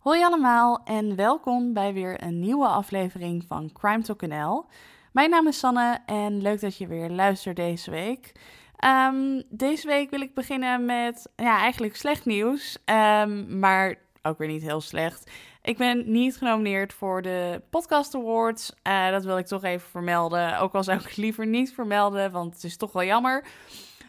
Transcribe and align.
Hoi 0.00 0.24
allemaal 0.24 0.80
en 0.84 1.16
welkom 1.16 1.72
bij 1.72 1.92
weer 1.92 2.22
een 2.22 2.40
nieuwe 2.40 2.66
aflevering 2.66 3.44
van 3.46 3.72
Crime 3.72 4.02
Talk 4.02 4.20
NL. 4.20 4.66
Mijn 5.12 5.30
naam 5.30 5.46
is 5.46 5.58
Sanne 5.58 5.98
en 6.06 6.42
leuk 6.42 6.60
dat 6.60 6.76
je 6.76 6.86
weer 6.86 7.10
luistert 7.10 7.56
deze 7.56 7.90
week. 7.90 8.32
Ehm, 8.76 9.42
deze 9.48 9.86
week 9.86 10.10
wil 10.10 10.20
ik 10.20 10.34
beginnen 10.34 10.84
met 10.84 11.28
ja, 11.36 11.58
eigenlijk 11.58 11.96
slecht 11.96 12.24
nieuws, 12.24 12.78
um, 12.84 13.58
maar 13.58 13.94
ook 14.22 14.38
weer 14.38 14.48
niet 14.48 14.62
heel 14.62 14.80
slecht. 14.80 15.30
Ik 15.62 15.76
ben 15.76 16.10
niet 16.10 16.36
genomineerd 16.36 16.92
voor 16.92 17.22
de 17.22 17.62
Podcast 17.70 18.14
Awards. 18.14 18.72
Uh, 18.88 19.10
dat 19.10 19.24
wil 19.24 19.38
ik 19.38 19.46
toch 19.46 19.64
even 19.64 19.88
vermelden. 19.90 20.58
Ook 20.58 20.74
al 20.74 20.84
zou 20.84 21.00
ik 21.00 21.16
liever 21.16 21.46
niet 21.46 21.72
vermelden, 21.72 22.30
want 22.30 22.54
het 22.54 22.64
is 22.64 22.76
toch 22.76 22.92
wel 22.92 23.04
jammer. 23.04 23.44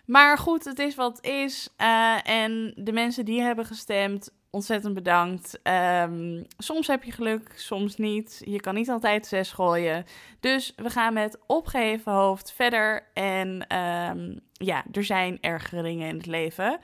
Maar 0.05 0.37
goed, 0.37 0.63
het 0.63 0.79
is 0.79 0.95
wat 0.95 1.15
het 1.15 1.25
is. 1.25 1.69
Uh, 1.77 2.27
en 2.27 2.73
de 2.75 2.91
mensen 2.91 3.25
die 3.25 3.41
hebben 3.41 3.65
gestemd, 3.65 4.31
ontzettend 4.52 4.93
bedankt. 4.93 5.59
Um, 6.04 6.45
soms 6.57 6.88
heb 6.88 7.04
je 7.04 7.11
geluk, 7.11 7.51
soms 7.55 7.97
niet. 7.97 8.41
Je 8.46 8.60
kan 8.60 8.74
niet 8.75 8.89
altijd 8.89 9.25
zes 9.25 9.51
gooien. 9.51 10.05
Dus 10.39 10.74
we 10.75 10.89
gaan 10.89 11.14
met 11.14 11.37
opgeheven 11.47 12.11
hoofd 12.11 12.51
verder. 12.51 13.07
En 13.14 13.77
um, 13.77 14.39
ja, 14.54 14.83
er 14.91 15.04
zijn 15.04 15.37
ergere 15.41 15.82
dingen 15.82 16.07
in 16.07 16.18
het 16.18 16.25
leven. 16.25 16.79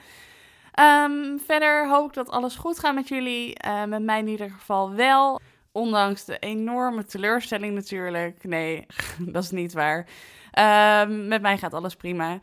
Um, 0.79 1.39
verder 1.39 1.89
hoop 1.89 2.07
ik 2.07 2.13
dat 2.13 2.29
alles 2.29 2.55
goed 2.55 2.79
gaat 2.79 2.95
met 2.95 3.07
jullie. 3.07 3.57
Uh, 3.67 3.83
met 3.83 4.03
mij 4.03 4.19
in 4.19 4.27
ieder 4.27 4.49
geval 4.49 4.93
wel. 4.93 5.39
Ondanks 5.71 6.25
de 6.25 6.39
enorme 6.39 7.05
teleurstelling 7.05 7.73
natuurlijk. 7.73 8.43
Nee, 8.43 8.85
dat 9.33 9.43
is 9.43 9.51
niet 9.51 9.73
waar. 9.73 10.07
Met 11.07 11.41
mij 11.41 11.57
gaat 11.57 11.73
alles 11.73 11.95
prima. 11.95 12.39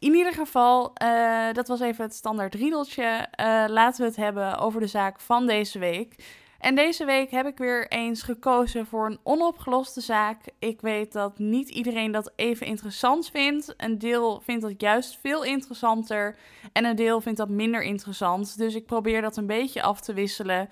In 0.00 0.14
ieder 0.14 0.32
geval, 0.32 0.92
uh, 1.02 1.52
dat 1.52 1.68
was 1.68 1.80
even 1.80 2.04
het 2.04 2.14
standaard 2.14 2.54
riedeltje. 2.54 3.02
Uh, 3.40 3.64
laten 3.68 4.00
we 4.00 4.06
het 4.06 4.16
hebben 4.16 4.58
over 4.58 4.80
de 4.80 4.86
zaak 4.86 5.20
van 5.20 5.46
deze 5.46 5.78
week. 5.78 6.14
En 6.58 6.74
deze 6.74 7.04
week 7.04 7.30
heb 7.30 7.46
ik 7.46 7.58
weer 7.58 7.88
eens 7.88 8.22
gekozen 8.22 8.86
voor 8.86 9.06
een 9.06 9.18
onopgeloste 9.22 10.00
zaak. 10.00 10.40
Ik 10.58 10.80
weet 10.80 11.12
dat 11.12 11.38
niet 11.38 11.68
iedereen 11.68 12.12
dat 12.12 12.32
even 12.36 12.66
interessant 12.66 13.30
vindt. 13.30 13.74
Een 13.76 13.98
deel 13.98 14.40
vindt 14.40 14.62
dat 14.62 14.80
juist 14.80 15.18
veel 15.22 15.44
interessanter 15.44 16.36
en 16.72 16.84
een 16.84 16.96
deel 16.96 17.20
vindt 17.20 17.38
dat 17.38 17.48
minder 17.48 17.82
interessant. 17.82 18.58
Dus 18.58 18.74
ik 18.74 18.86
probeer 18.86 19.20
dat 19.20 19.36
een 19.36 19.46
beetje 19.46 19.82
af 19.82 20.00
te 20.00 20.12
wisselen. 20.12 20.68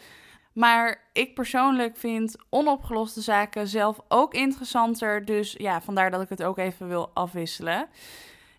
Maar 0.53 1.09
ik 1.13 1.35
persoonlijk 1.35 1.97
vind 1.97 2.37
onopgeloste 2.51 3.21
zaken 3.21 3.69
zelf 3.69 4.01
ook 4.09 4.35
interessanter. 4.35 5.25
Dus 5.25 5.55
ja, 5.59 5.81
vandaar 5.81 6.11
dat 6.11 6.23
ik 6.23 6.29
het 6.29 6.43
ook 6.43 6.59
even 6.59 6.89
wil 6.89 7.11
afwisselen. 7.15 7.89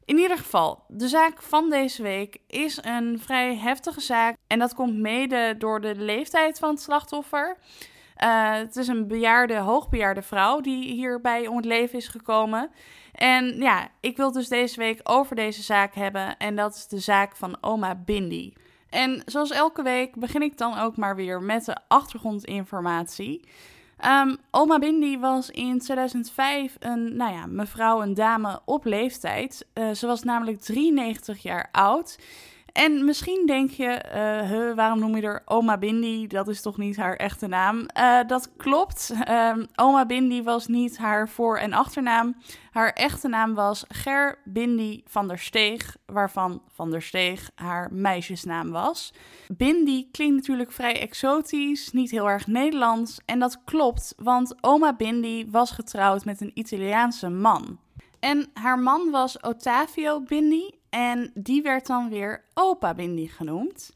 In 0.09 0.17
ieder 0.17 0.37
geval, 0.37 0.83
de 0.87 1.07
zaak 1.07 1.41
van 1.41 1.69
deze 1.69 2.01
week 2.01 2.37
is 2.47 2.79
een 2.81 3.19
vrij 3.19 3.55
heftige 3.55 4.01
zaak. 4.01 4.37
En 4.47 4.59
dat 4.59 4.73
komt 4.73 4.97
mede 4.97 5.55
door 5.57 5.81
de 5.81 5.95
leeftijd 5.95 6.59
van 6.59 6.69
het 6.69 6.81
slachtoffer. 6.81 7.57
Uh, 8.23 8.53
het 8.53 8.75
is 8.75 8.87
een 8.87 9.07
bejaarde, 9.07 9.57
hoogbejaarde 9.57 10.21
vrouw 10.21 10.61
die 10.61 10.93
hierbij 10.93 11.47
om 11.47 11.55
het 11.55 11.65
leven 11.65 11.97
is 11.97 12.07
gekomen. 12.07 12.71
En 13.11 13.55
ja, 13.57 13.87
ik 13.99 14.17
wil 14.17 14.31
dus 14.31 14.47
deze 14.47 14.79
week 14.79 14.99
over 15.03 15.35
deze 15.35 15.61
zaak 15.61 15.95
hebben. 15.95 16.37
En 16.37 16.55
dat 16.55 16.75
is 16.75 16.87
de 16.87 16.99
zaak 16.99 17.35
van 17.35 17.57
oma 17.61 17.95
Bindi. 17.95 18.53
En 18.89 19.21
zoals 19.25 19.51
elke 19.51 19.83
week 19.83 20.15
begin 20.15 20.41
ik 20.41 20.57
dan 20.57 20.77
ook 20.77 20.97
maar 20.97 21.15
weer 21.15 21.41
met 21.41 21.65
de 21.65 21.77
achtergrondinformatie. 21.87 23.47
Um, 24.05 24.37
Oma 24.51 24.79
Bindi 24.79 25.19
was 25.19 25.49
in 25.49 25.79
2005 25.79 26.75
een, 26.79 27.15
nou 27.15 27.33
ja, 27.33 27.45
mevrouw, 27.45 28.01
een 28.01 28.13
dame 28.13 28.59
op 28.65 28.85
leeftijd. 28.85 29.65
Uh, 29.73 29.91
ze 29.91 30.07
was 30.07 30.23
namelijk 30.23 30.59
93 30.59 31.41
jaar 31.41 31.69
oud. 31.71 32.17
En 32.79 33.05
misschien 33.05 33.45
denk 33.45 33.69
je, 33.69 34.01
uh, 34.15 34.75
waarom 34.75 34.99
noem 34.99 35.15
je 35.15 35.25
haar 35.25 35.41
Oma 35.45 35.77
Bindi? 35.77 36.27
Dat 36.27 36.47
is 36.47 36.61
toch 36.61 36.77
niet 36.77 36.97
haar 36.97 37.15
echte 37.15 37.47
naam? 37.47 37.85
Uh, 37.97 38.19
dat 38.27 38.51
klopt. 38.57 39.13
Um, 39.29 39.67
Oma 39.75 40.05
Bindi 40.05 40.43
was 40.43 40.67
niet 40.67 40.97
haar 40.97 41.29
voor- 41.29 41.57
en 41.57 41.73
achternaam. 41.73 42.35
Haar 42.71 42.89
echte 42.89 43.27
naam 43.27 43.53
was 43.53 43.85
Ger 43.87 44.39
Bindi 44.43 45.03
van 45.05 45.27
der 45.27 45.39
Steeg, 45.39 45.95
waarvan 46.05 46.61
van 46.73 46.91
der 46.91 47.01
Steeg 47.01 47.49
haar 47.55 47.89
meisjesnaam 47.91 48.71
was. 48.71 49.13
Bindi 49.47 50.07
klinkt 50.11 50.35
natuurlijk 50.35 50.71
vrij 50.71 50.99
exotisch, 50.99 51.91
niet 51.91 52.11
heel 52.11 52.29
erg 52.29 52.47
Nederlands. 52.47 53.19
En 53.25 53.39
dat 53.39 53.63
klopt, 53.63 54.13
want 54.17 54.55
Oma 54.61 54.95
Bindi 54.95 55.47
was 55.49 55.71
getrouwd 55.71 56.25
met 56.25 56.41
een 56.41 56.51
Italiaanse 56.53 57.29
man. 57.29 57.79
En 58.19 58.49
haar 58.53 58.79
man 58.79 59.09
was 59.11 59.39
Ottavio 59.39 60.21
Bindi 60.21 60.78
en 60.89 61.31
die 61.33 61.61
werd 61.61 61.87
dan 61.87 62.09
weer 62.09 62.43
opa 62.53 62.93
Bindi 62.93 63.27
genoemd. 63.27 63.91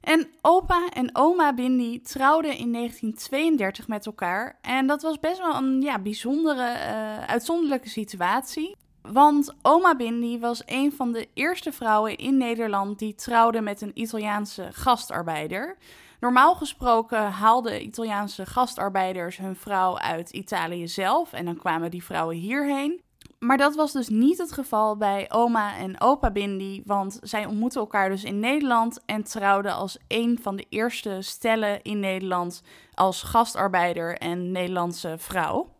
En 0.00 0.28
opa 0.40 0.88
en 0.88 1.10
oma 1.12 1.54
Bindi 1.54 2.00
trouwden 2.00 2.56
in 2.56 2.72
1932 2.72 3.88
met 3.88 4.06
elkaar. 4.06 4.58
En 4.62 4.86
dat 4.86 5.02
was 5.02 5.20
best 5.20 5.38
wel 5.38 5.54
een 5.54 5.80
ja, 5.80 5.98
bijzondere, 5.98 6.74
uh, 6.74 7.24
uitzonderlijke 7.24 7.88
situatie. 7.88 8.76
Want 9.02 9.54
oma 9.62 9.96
Bindi 9.96 10.38
was 10.38 10.62
een 10.66 10.92
van 10.92 11.12
de 11.12 11.28
eerste 11.34 11.72
vrouwen 11.72 12.16
in 12.16 12.36
Nederland 12.36 12.98
die 12.98 13.14
trouwde 13.14 13.60
met 13.60 13.80
een 13.80 14.00
Italiaanse 14.00 14.68
gastarbeider. 14.72 15.76
Normaal 16.20 16.54
gesproken 16.54 17.30
haalden 17.30 17.82
Italiaanse 17.82 18.46
gastarbeiders 18.46 19.36
hun 19.36 19.56
vrouw 19.56 19.98
uit 19.98 20.30
Italië 20.30 20.88
zelf 20.88 21.32
en 21.32 21.44
dan 21.44 21.56
kwamen 21.56 21.90
die 21.90 22.04
vrouwen 22.04 22.36
hierheen. 22.36 23.02
Maar 23.40 23.56
dat 23.56 23.74
was 23.74 23.92
dus 23.92 24.08
niet 24.08 24.38
het 24.38 24.52
geval 24.52 24.96
bij 24.96 25.30
oma 25.30 25.76
en 25.76 26.00
opa 26.00 26.30
Bindi, 26.30 26.82
want 26.84 27.18
zij 27.22 27.46
ontmoetten 27.46 27.80
elkaar 27.80 28.08
dus 28.08 28.24
in 28.24 28.40
Nederland 28.40 29.00
en 29.06 29.22
trouwden 29.22 29.74
als 29.74 29.98
een 30.08 30.38
van 30.42 30.56
de 30.56 30.66
eerste 30.68 31.16
stellen 31.20 31.82
in 31.82 32.00
Nederland 32.00 32.62
als 32.94 33.22
gastarbeider 33.22 34.16
en 34.16 34.52
Nederlandse 34.52 35.14
vrouw. 35.18 35.72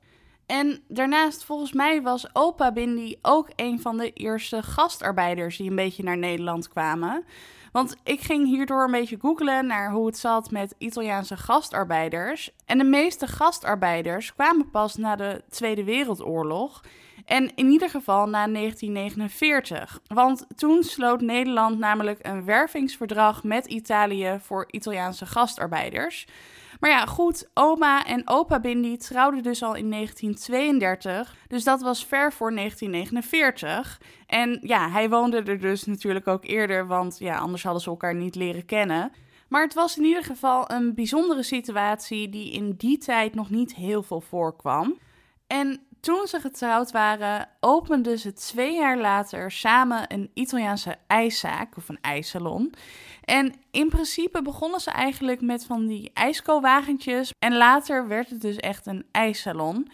En 0.47 0.83
daarnaast, 0.89 1.45
volgens 1.45 1.73
mij, 1.73 2.03
was 2.03 2.35
opa 2.35 2.73
Bindi 2.73 3.19
ook 3.23 3.49
een 3.57 3.81
van 3.81 3.97
de 3.97 4.13
eerste 4.13 4.63
gastarbeiders 4.63 5.57
die 5.57 5.71
een 5.71 5.77
beetje 5.77 6.03
naar 6.03 6.19
Nederland 6.19 6.69
kwamen. 6.69 7.25
Want 7.73 7.97
ik 8.05 8.21
ging 8.21 8.47
hierdoor 8.47 8.85
een 8.85 8.91
beetje 8.91 9.19
googlen 9.21 9.67
naar 9.67 9.93
hoe 9.93 10.07
het 10.07 10.19
zat 10.19 10.51
met 10.51 10.75
Italiaanse 10.79 11.37
gastarbeiders. 11.37 12.51
En 12.67 12.79
de 12.79 12.85
meeste 12.85 13.27
gastarbeiders 13.27 14.35
kwamen 14.35 14.71
pas 14.71 14.97
na 14.97 15.17
de 15.17 15.43
Tweede 15.49 15.85
Wereldoorlog. 15.85 16.83
En 17.25 17.55
in 17.55 17.71
ieder 17.71 17.91
geval 17.91 18.27
na 18.27 18.47
1949. 18.47 20.01
Want 20.07 20.47
toen 20.57 20.83
sloot 20.83 21.21
Nederland 21.21 21.79
namelijk 21.79 22.19
een 22.23 22.45
wervingsverdrag 22.45 23.45
met 23.45 23.67
Italië 23.67 24.39
voor 24.41 24.67
Italiaanse 24.71 25.27
gastarbeiders. 25.27 26.27
Maar 26.81 26.91
ja, 26.91 27.07
goed, 27.07 27.49
oma 27.55 28.07
en 28.07 28.23
opa 28.29 28.61
Bindi 28.61 28.97
trouwden 28.97 29.43
dus 29.43 29.63
al 29.63 29.75
in 29.75 29.91
1932. 29.91 31.37
Dus 31.49 31.65
dat 31.65 31.81
was 31.81 32.07
ver 32.07 32.33
voor 32.33 32.55
1949. 32.55 34.01
En 34.27 34.59
ja, 34.63 34.91
hij 34.91 35.09
woonde 35.09 35.43
er 35.43 35.61
dus 35.61 35.85
natuurlijk 35.85 36.29
ook 36.29 36.45
eerder, 36.45 36.87
want 36.87 37.19
ja, 37.19 37.39
anders 37.39 37.63
hadden 37.63 37.83
ze 37.83 37.91
elkaar 37.91 38.15
niet 38.15 38.35
leren 38.35 38.65
kennen. 38.65 39.13
Maar 39.49 39.63
het 39.63 39.75
was 39.75 39.97
in 39.97 40.05
ieder 40.05 40.25
geval 40.25 40.71
een 40.71 40.95
bijzondere 40.95 41.43
situatie 41.43 42.29
die 42.29 42.53
in 42.53 42.75
die 42.77 42.99
tijd 42.99 43.35
nog 43.35 43.51
niet 43.51 43.75
heel 43.75 44.03
veel 44.03 44.21
voorkwam. 44.21 44.99
En 45.47 45.81
toen 46.01 46.27
ze 46.27 46.41
getrouwd 46.41 46.91
waren, 46.91 47.49
openden 47.61 48.19
ze 48.19 48.33
twee 48.33 48.75
jaar 48.75 48.99
later 48.99 49.51
samen 49.51 50.05
een 50.09 50.31
Italiaanse 50.35 50.97
ijszaak 51.07 51.77
of 51.77 51.89
een 51.89 51.99
ijssalon. 52.01 52.75
En 53.25 53.55
in 53.71 53.89
principe 53.89 54.43
begonnen 54.43 54.81
ze 54.81 54.91
eigenlijk 54.91 55.41
met 55.41 55.65
van 55.65 55.87
die 55.87 56.11
ijskoolwagentjes. 56.15 57.33
En 57.39 57.57
later 57.57 58.09
werd 58.09 58.31
het 58.31 58.41
dus 58.41 58.57
echt 58.57 58.87
een 58.87 59.07
ijssalon. 59.11 59.91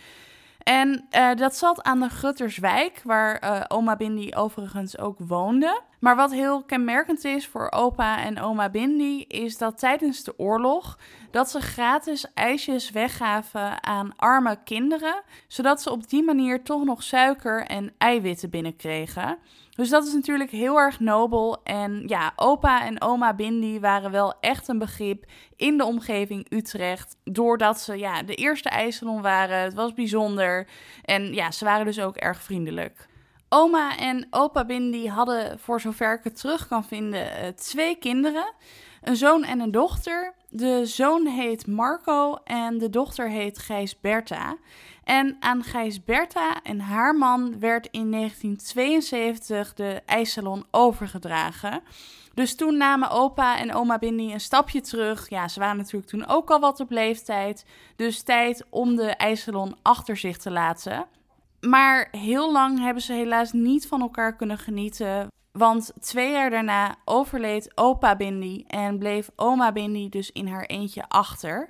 En 0.68 1.06
uh, 1.10 1.34
dat 1.34 1.56
zat 1.56 1.82
aan 1.82 2.00
de 2.00 2.10
Gutterswijk, 2.10 3.00
waar 3.04 3.44
uh, 3.44 3.62
oma 3.68 3.96
Bindi 3.96 4.34
overigens 4.34 4.98
ook 4.98 5.18
woonde. 5.18 5.80
Maar 6.00 6.16
wat 6.16 6.32
heel 6.32 6.62
kenmerkend 6.62 7.24
is 7.24 7.46
voor 7.46 7.70
opa 7.70 8.22
en 8.22 8.40
oma 8.40 8.70
Bindi, 8.70 9.22
is 9.22 9.58
dat 9.58 9.78
tijdens 9.78 10.24
de 10.24 10.38
oorlog 10.38 10.98
dat 11.30 11.50
ze 11.50 11.60
gratis 11.60 12.32
ijsjes 12.34 12.90
weggaven 12.90 13.82
aan 13.82 14.16
arme 14.16 14.58
kinderen, 14.64 15.22
zodat 15.46 15.82
ze 15.82 15.90
op 15.90 16.08
die 16.08 16.22
manier 16.22 16.62
toch 16.62 16.84
nog 16.84 17.02
suiker 17.02 17.66
en 17.66 17.92
eiwitten 17.98 18.50
binnenkregen. 18.50 19.38
Dus 19.76 19.88
dat 19.88 20.06
is 20.06 20.12
natuurlijk 20.12 20.50
heel 20.50 20.78
erg 20.78 21.00
nobel. 21.00 21.60
En 21.64 22.02
ja, 22.06 22.32
opa 22.36 22.84
en 22.84 23.00
oma 23.00 23.34
Bindi 23.34 23.80
waren 23.80 24.10
wel 24.10 24.34
echt 24.40 24.68
een 24.68 24.78
begrip 24.78 25.24
in 25.56 25.76
de 25.76 25.84
omgeving 25.84 26.46
Utrecht. 26.48 27.16
Doordat 27.24 27.80
ze 27.80 27.98
ja, 27.98 28.22
de 28.22 28.34
eerste 28.34 28.68
ijssalon 28.68 29.22
waren. 29.22 29.58
Het 29.58 29.74
was 29.74 29.94
bijzonder. 29.94 30.68
En 31.04 31.34
ja, 31.34 31.50
ze 31.50 31.64
waren 31.64 31.84
dus 31.86 32.00
ook 32.00 32.16
erg 32.16 32.42
vriendelijk. 32.42 33.06
Oma 33.48 33.96
en 33.96 34.26
opa 34.30 34.64
Bindi 34.64 35.08
hadden, 35.08 35.58
voor 35.58 35.80
zover 35.80 36.14
ik 36.14 36.24
het 36.24 36.40
terug 36.40 36.68
kan 36.68 36.84
vinden, 36.84 37.36
eh, 37.36 37.48
twee 37.48 37.96
kinderen. 37.96 38.52
Een 39.02 39.16
zoon 39.16 39.44
en 39.44 39.60
een 39.60 39.70
dochter. 39.70 40.34
De 40.48 40.86
zoon 40.86 41.26
heet 41.26 41.66
Marco 41.66 42.34
en 42.44 42.78
de 42.78 42.90
dochter 42.90 43.30
heet 43.30 43.58
Gijsberta. 43.58 44.56
En 45.06 45.36
aan 45.40 45.62
Gijsberta 45.62 46.62
en 46.62 46.80
haar 46.80 47.14
man 47.14 47.58
werd 47.58 47.88
in 47.90 48.10
1972 48.10 49.74
de 49.74 50.02
ijssalon 50.06 50.64
overgedragen. 50.70 51.82
Dus 52.34 52.56
toen 52.56 52.76
namen 52.76 53.10
opa 53.10 53.58
en 53.58 53.74
oma 53.74 53.98
Bindi 53.98 54.32
een 54.32 54.40
stapje 54.40 54.80
terug. 54.80 55.28
Ja, 55.28 55.48
ze 55.48 55.60
waren 55.60 55.76
natuurlijk 55.76 56.10
toen 56.10 56.26
ook 56.26 56.50
al 56.50 56.60
wat 56.60 56.80
op 56.80 56.90
leeftijd. 56.90 57.64
Dus 57.96 58.22
tijd 58.22 58.64
om 58.70 58.96
de 58.96 59.10
ijssalon 59.10 59.76
achter 59.82 60.16
zich 60.16 60.36
te 60.36 60.50
laten. 60.50 61.06
Maar 61.60 62.08
heel 62.10 62.52
lang 62.52 62.78
hebben 62.80 63.02
ze 63.02 63.12
helaas 63.12 63.52
niet 63.52 63.86
van 63.86 64.00
elkaar 64.00 64.36
kunnen 64.36 64.58
genieten. 64.58 65.28
Want 65.52 65.92
twee 66.00 66.32
jaar 66.32 66.50
daarna 66.50 66.96
overleed 67.04 67.72
opa 67.74 68.16
Bindi 68.16 68.64
en 68.66 68.98
bleef 68.98 69.30
oma 69.36 69.72
Bindi 69.72 70.08
dus 70.08 70.30
in 70.32 70.46
haar 70.46 70.64
eentje 70.64 71.08
achter. 71.08 71.68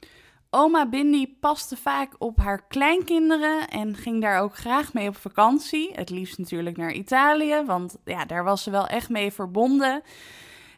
Oma 0.58 0.86
Bindi 0.86 1.36
paste 1.40 1.76
vaak 1.76 2.14
op 2.18 2.38
haar 2.38 2.66
kleinkinderen 2.68 3.68
en 3.68 3.94
ging 3.94 4.20
daar 4.20 4.40
ook 4.40 4.56
graag 4.56 4.92
mee 4.92 5.08
op 5.08 5.16
vakantie. 5.16 5.90
Het 5.94 6.10
liefst 6.10 6.38
natuurlijk 6.38 6.76
naar 6.76 6.92
Italië, 6.92 7.62
want 7.66 7.96
ja, 8.04 8.24
daar 8.24 8.44
was 8.44 8.62
ze 8.62 8.70
wel 8.70 8.86
echt 8.86 9.08
mee 9.08 9.32
verbonden. 9.32 10.02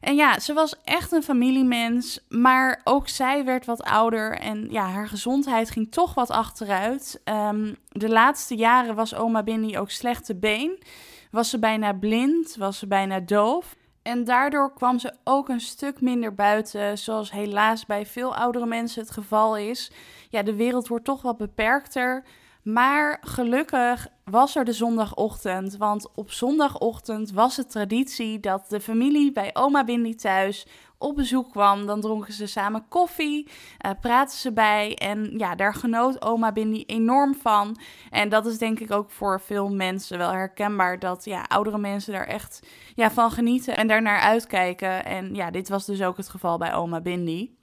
En 0.01 0.17
ja, 0.17 0.39
ze 0.39 0.53
was 0.53 0.83
echt 0.85 1.13
een 1.13 1.23
familiemens, 1.23 2.25
maar 2.29 2.81
ook 2.85 3.09
zij 3.09 3.45
werd 3.45 3.67
wat 3.67 3.83
ouder 3.83 4.39
en 4.39 4.67
ja, 4.71 4.89
haar 4.89 5.09
gezondheid 5.09 5.71
ging 5.71 5.91
toch 5.91 6.15
wat 6.15 6.31
achteruit. 6.31 7.21
Ehm, 7.25 7.75
de 7.89 8.09
laatste 8.09 8.55
jaren 8.55 8.95
was 8.95 9.15
oma 9.15 9.43
Bindi 9.43 9.79
ook 9.79 9.91
slechte 9.91 10.37
been, 10.37 10.83
was 11.31 11.51
ze 11.51 11.59
bijna 11.59 11.93
blind, 11.93 12.57
was 12.57 12.79
ze 12.79 12.87
bijna 12.87 13.21
doof. 13.21 13.77
En 14.03 14.25
daardoor 14.25 14.73
kwam 14.73 14.99
ze 14.99 15.13
ook 15.25 15.49
een 15.49 15.61
stuk 15.61 16.01
minder 16.01 16.35
buiten, 16.35 16.99
zoals 16.99 17.31
helaas 17.31 17.87
bij 17.87 18.07
veel 18.07 18.35
oudere 18.35 18.67
mensen 18.67 19.03
het 19.03 19.11
geval 19.11 19.57
is. 19.57 19.93
Ja, 20.29 20.43
de 20.43 20.55
wereld 20.55 20.89
wordt 20.89 21.05
toch 21.05 21.23
wat 21.23 21.37
beperkter. 21.37 22.25
Maar 22.63 23.19
gelukkig 23.21 24.09
was 24.25 24.57
er 24.57 24.65
de 24.65 24.73
zondagochtend, 24.73 25.77
want 25.77 26.09
op 26.15 26.31
zondagochtend 26.31 27.31
was 27.31 27.57
het 27.57 27.71
traditie 27.71 28.41
dat 28.41 28.65
de 28.69 28.81
familie 28.81 29.33
bij 29.33 29.51
oma 29.53 29.85
Bindi 29.85 30.15
thuis 30.15 30.67
op 30.99 31.17
bezoek 31.17 31.51
kwam. 31.51 31.87
Dan 31.87 32.01
dronken 32.01 32.33
ze 32.33 32.47
samen 32.47 32.85
koffie, 32.89 33.49
uh, 33.87 33.91
praten 34.01 34.39
ze 34.39 34.53
bij 34.53 34.97
en 34.97 35.39
ja, 35.39 35.55
daar 35.55 35.75
genoot 35.75 36.23
oma 36.23 36.53
Bindi 36.53 36.85
enorm 36.87 37.35
van. 37.35 37.79
En 38.11 38.29
dat 38.29 38.47
is 38.47 38.59
denk 38.59 38.81
ik 38.81 38.91
ook 38.91 39.11
voor 39.11 39.41
veel 39.41 39.69
mensen 39.69 40.19
wel 40.19 40.31
herkenbaar 40.31 40.99
dat 40.99 41.25
ja, 41.25 41.43
oudere 41.43 41.79
mensen 41.79 42.13
daar 42.13 42.27
echt 42.27 42.67
ja, 42.95 43.11
van 43.11 43.31
genieten 43.31 43.77
en 43.77 43.87
daarnaar 43.87 44.21
uitkijken. 44.21 45.05
En 45.05 45.35
ja, 45.35 45.51
dit 45.51 45.69
was 45.69 45.87
dus 45.87 46.03
ook 46.03 46.17
het 46.17 46.29
geval 46.29 46.59
bij 46.59 46.75
oma 46.75 47.01
Bindi. 47.01 47.58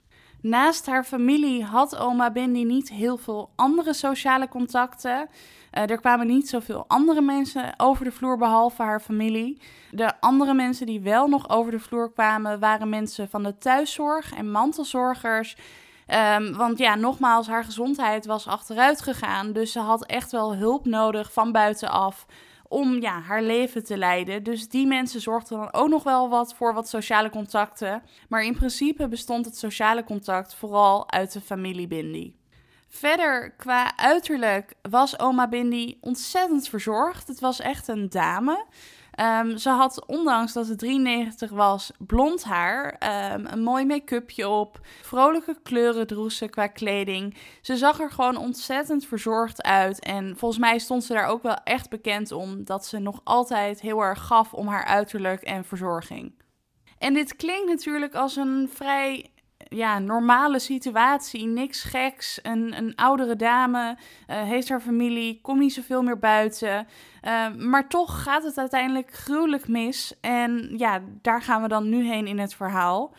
Naast 0.46 0.86
haar 0.86 1.04
familie 1.04 1.64
had 1.64 1.96
oma 1.96 2.30
Bindi 2.30 2.64
niet 2.64 2.88
heel 2.88 3.16
veel 3.16 3.50
andere 3.56 3.92
sociale 3.92 4.48
contacten. 4.48 5.28
Uh, 5.72 5.90
er 5.90 6.00
kwamen 6.00 6.26
niet 6.26 6.48
zoveel 6.48 6.84
andere 6.88 7.20
mensen 7.20 7.74
over 7.76 8.04
de 8.04 8.12
vloer 8.12 8.38
behalve 8.38 8.82
haar 8.82 9.00
familie. 9.00 9.60
De 9.90 10.20
andere 10.20 10.54
mensen 10.54 10.86
die 10.86 11.00
wel 11.00 11.28
nog 11.28 11.48
over 11.48 11.72
de 11.72 11.78
vloer 11.78 12.12
kwamen 12.12 12.58
waren 12.60 12.88
mensen 12.88 13.28
van 13.28 13.42
de 13.42 13.58
thuiszorg 13.58 14.34
en 14.34 14.50
mantelzorgers. 14.50 15.56
Um, 16.38 16.56
want 16.56 16.78
ja, 16.78 16.94
nogmaals, 16.94 17.46
haar 17.46 17.64
gezondheid 17.64 18.26
was 18.26 18.46
achteruit 18.46 19.02
gegaan. 19.02 19.52
Dus 19.52 19.72
ze 19.72 19.80
had 19.80 20.06
echt 20.06 20.32
wel 20.32 20.56
hulp 20.56 20.84
nodig 20.84 21.32
van 21.32 21.52
buitenaf 21.52 22.26
om 22.68 23.00
ja, 23.00 23.20
haar 23.20 23.42
leven 23.42 23.84
te 23.84 23.96
leiden. 23.96 24.42
Dus 24.42 24.68
die 24.68 24.86
mensen 24.86 25.20
zorgden 25.20 25.58
dan 25.58 25.72
ook 25.72 25.88
nog 25.88 26.02
wel 26.02 26.28
wat 26.28 26.54
voor 26.54 26.74
wat 26.74 26.88
sociale 26.88 27.30
contacten. 27.30 28.02
Maar 28.28 28.44
in 28.44 28.54
principe 28.54 29.08
bestond 29.08 29.44
het 29.44 29.58
sociale 29.58 30.04
contact 30.04 30.54
vooral 30.54 31.10
uit 31.10 31.32
de 31.32 31.40
familie 31.40 31.86
Bindi. 31.86 32.36
Verder, 32.88 33.50
qua 33.50 33.96
uiterlijk 33.96 34.74
was 34.90 35.18
oma 35.18 35.48
Bindi 35.48 35.98
ontzettend 36.00 36.68
verzorgd. 36.68 37.28
Het 37.28 37.40
was 37.40 37.60
echt 37.60 37.88
een 37.88 38.08
dame. 38.08 38.64
Um, 39.20 39.58
ze 39.58 39.70
had, 39.70 40.06
ondanks 40.06 40.52
dat 40.52 40.66
ze 40.66 40.76
93 40.76 41.50
was, 41.50 41.90
blond 41.98 42.44
haar, 42.44 42.84
um, 43.34 43.46
een 43.46 43.62
mooi 43.62 43.84
make-upje 43.84 44.48
op, 44.48 44.80
vrolijke 45.02 45.56
kleuren 45.62 46.06
droeg 46.06 46.32
ze 46.32 46.48
qua 46.48 46.66
kleding. 46.66 47.36
Ze 47.60 47.76
zag 47.76 48.00
er 48.00 48.10
gewoon 48.10 48.36
ontzettend 48.36 49.06
verzorgd 49.06 49.62
uit. 49.62 50.00
En 50.00 50.36
volgens 50.36 50.60
mij 50.60 50.78
stond 50.78 51.04
ze 51.04 51.12
daar 51.12 51.26
ook 51.26 51.42
wel 51.42 51.56
echt 51.64 51.90
bekend 51.90 52.32
om 52.32 52.64
dat 52.64 52.86
ze 52.86 52.98
nog 52.98 53.20
altijd 53.24 53.80
heel 53.80 54.00
erg 54.00 54.26
gaf 54.26 54.54
om 54.54 54.66
haar 54.66 54.84
uiterlijk 54.84 55.42
en 55.42 55.64
verzorging. 55.64 56.34
En 56.98 57.14
dit 57.14 57.36
klinkt 57.36 57.66
natuurlijk 57.66 58.14
als 58.14 58.36
een 58.36 58.70
vrij 58.72 59.30
ja, 59.68 59.98
normale 59.98 60.58
situatie, 60.58 61.46
niks 61.46 61.82
geks. 61.82 62.38
Een, 62.42 62.76
een 62.76 62.94
oudere 62.94 63.36
dame 63.36 63.96
uh, 64.30 64.42
heeft 64.42 64.68
haar 64.68 64.80
familie, 64.80 65.40
komt 65.42 65.60
niet 65.60 65.72
zoveel 65.72 66.02
meer 66.02 66.18
buiten. 66.18 66.86
Uh, 67.22 67.54
maar 67.54 67.88
toch 67.88 68.22
gaat 68.22 68.42
het 68.42 68.58
uiteindelijk 68.58 69.12
gruwelijk 69.12 69.68
mis. 69.68 70.14
En 70.20 70.72
ja, 70.76 71.00
daar 71.22 71.42
gaan 71.42 71.62
we 71.62 71.68
dan 71.68 71.88
nu 71.88 72.04
heen 72.04 72.26
in 72.26 72.38
het 72.38 72.54
verhaal. 72.54 73.14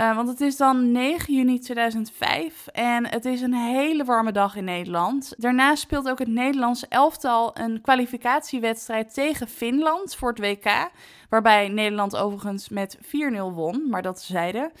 Uh, 0.00 0.16
want 0.16 0.28
het 0.28 0.40
is 0.40 0.56
dan 0.56 0.92
9 0.92 1.34
juni 1.34 1.58
2005 1.58 2.66
en 2.66 3.08
het 3.08 3.24
is 3.24 3.40
een 3.40 3.54
hele 3.54 4.04
warme 4.04 4.32
dag 4.32 4.56
in 4.56 4.64
Nederland. 4.64 5.34
Daarna 5.36 5.74
speelt 5.74 6.08
ook 6.08 6.18
het 6.18 6.28
Nederlandse 6.28 6.86
elftal 6.88 7.58
een 7.58 7.80
kwalificatiewedstrijd 7.80 9.14
tegen 9.14 9.48
Finland 9.48 10.14
voor 10.14 10.28
het 10.28 10.38
WK. 10.38 10.90
Waarbij 11.28 11.68
Nederland 11.68 12.16
overigens 12.16 12.68
met 12.68 12.98
4-0 13.00 13.00
won, 13.54 13.88
maar 13.90 14.02
dat 14.02 14.22
zeiden. 14.22 14.72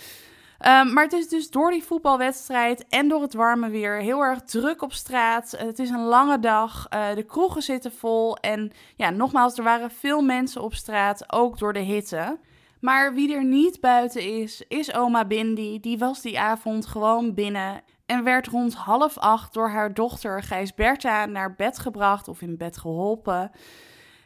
Um, 0.58 0.92
maar 0.92 1.04
het 1.04 1.12
is 1.12 1.28
dus 1.28 1.50
door 1.50 1.70
die 1.70 1.84
voetbalwedstrijd 1.84 2.86
en 2.88 3.08
door 3.08 3.22
het 3.22 3.34
warme 3.34 3.68
weer 3.68 3.96
heel 3.96 4.20
erg 4.20 4.42
druk 4.42 4.82
op 4.82 4.92
straat. 4.92 5.54
Het 5.58 5.78
is 5.78 5.90
een 5.90 6.04
lange 6.04 6.38
dag. 6.38 6.86
Uh, 6.94 7.14
de 7.14 7.22
kroegen 7.22 7.62
zitten 7.62 7.92
vol. 7.92 8.36
En 8.36 8.72
ja, 8.96 9.10
nogmaals, 9.10 9.58
er 9.58 9.64
waren 9.64 9.90
veel 9.90 10.22
mensen 10.22 10.62
op 10.62 10.74
straat, 10.74 11.32
ook 11.32 11.58
door 11.58 11.72
de 11.72 11.78
hitte. 11.78 12.38
Maar 12.80 13.14
wie 13.14 13.34
er 13.34 13.44
niet 13.44 13.80
buiten 13.80 14.22
is, 14.40 14.64
is 14.68 14.94
oma 14.94 15.24
Bindi. 15.24 15.80
Die 15.80 15.98
was 15.98 16.20
die 16.20 16.40
avond 16.40 16.86
gewoon 16.86 17.34
binnen 17.34 17.82
en 18.06 18.24
werd 18.24 18.46
rond 18.46 18.74
half 18.74 19.18
acht 19.18 19.54
door 19.54 19.68
haar 19.68 19.94
dochter 19.94 20.42
Gijs 20.42 20.74
Bertha 20.74 21.26
naar 21.26 21.54
bed 21.54 21.78
gebracht 21.78 22.28
of 22.28 22.40
in 22.40 22.56
bed 22.56 22.78
geholpen. 22.78 23.50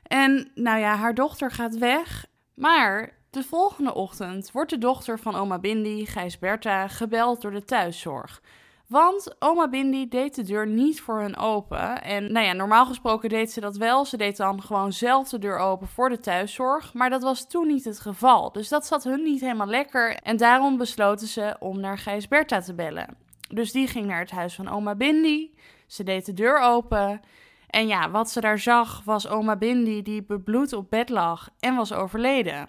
En 0.02 0.50
nou 0.54 0.78
ja, 0.78 0.94
haar 0.94 1.14
dochter 1.14 1.50
gaat 1.50 1.78
weg. 1.78 2.26
Maar 2.54 3.18
de 3.30 3.42
volgende 3.42 3.94
ochtend 3.94 4.52
wordt 4.52 4.70
de 4.70 4.78
dochter 4.78 5.18
van 5.18 5.34
oma 5.34 5.58
Bindi, 5.58 6.06
Gijs 6.06 6.38
Bertha, 6.38 6.88
gebeld 6.88 7.40
door 7.40 7.50
de 7.50 7.64
thuiszorg. 7.64 8.42
Want 8.86 9.34
oma 9.38 9.68
Bindi 9.68 10.08
deed 10.08 10.34
de 10.34 10.42
deur 10.42 10.66
niet 10.66 11.00
voor 11.00 11.20
hun 11.20 11.36
open. 11.36 12.02
En 12.02 12.32
nou 12.32 12.46
ja, 12.46 12.52
normaal 12.52 12.86
gesproken 12.86 13.28
deed 13.28 13.52
ze 13.52 13.60
dat 13.60 13.76
wel. 13.76 14.04
Ze 14.04 14.16
deed 14.16 14.36
dan 14.36 14.62
gewoon 14.62 14.92
zelf 14.92 15.28
de 15.28 15.38
deur 15.38 15.58
open 15.58 15.88
voor 15.88 16.08
de 16.08 16.20
thuiszorg. 16.20 16.94
Maar 16.94 17.10
dat 17.10 17.22
was 17.22 17.48
toen 17.48 17.66
niet 17.66 17.84
het 17.84 18.00
geval. 18.00 18.52
Dus 18.52 18.68
dat 18.68 18.86
zat 18.86 19.04
hun 19.04 19.22
niet 19.22 19.40
helemaal 19.40 19.66
lekker. 19.66 20.16
En 20.16 20.36
daarom 20.36 20.76
besloten 20.76 21.26
ze 21.26 21.56
om 21.58 21.80
naar 21.80 21.98
Gijs 21.98 22.28
Bertha 22.28 22.60
te 22.60 22.74
bellen. 22.74 23.16
Dus 23.48 23.72
die 23.72 23.86
ging 23.86 24.06
naar 24.06 24.20
het 24.20 24.30
huis 24.30 24.54
van 24.54 24.68
oma 24.68 24.94
Bindi. 24.94 25.54
Ze 25.86 26.02
deed 26.02 26.26
de 26.26 26.34
deur 26.34 26.58
open. 26.58 27.20
En 27.66 27.86
ja, 27.86 28.10
wat 28.10 28.30
ze 28.30 28.40
daar 28.40 28.58
zag 28.58 29.04
was 29.04 29.28
oma 29.28 29.56
Bindi 29.56 30.02
die 30.02 30.22
bebloed 30.22 30.72
op 30.72 30.90
bed 30.90 31.08
lag 31.08 31.48
en 31.58 31.74
was 31.74 31.92
overleden. 31.92 32.68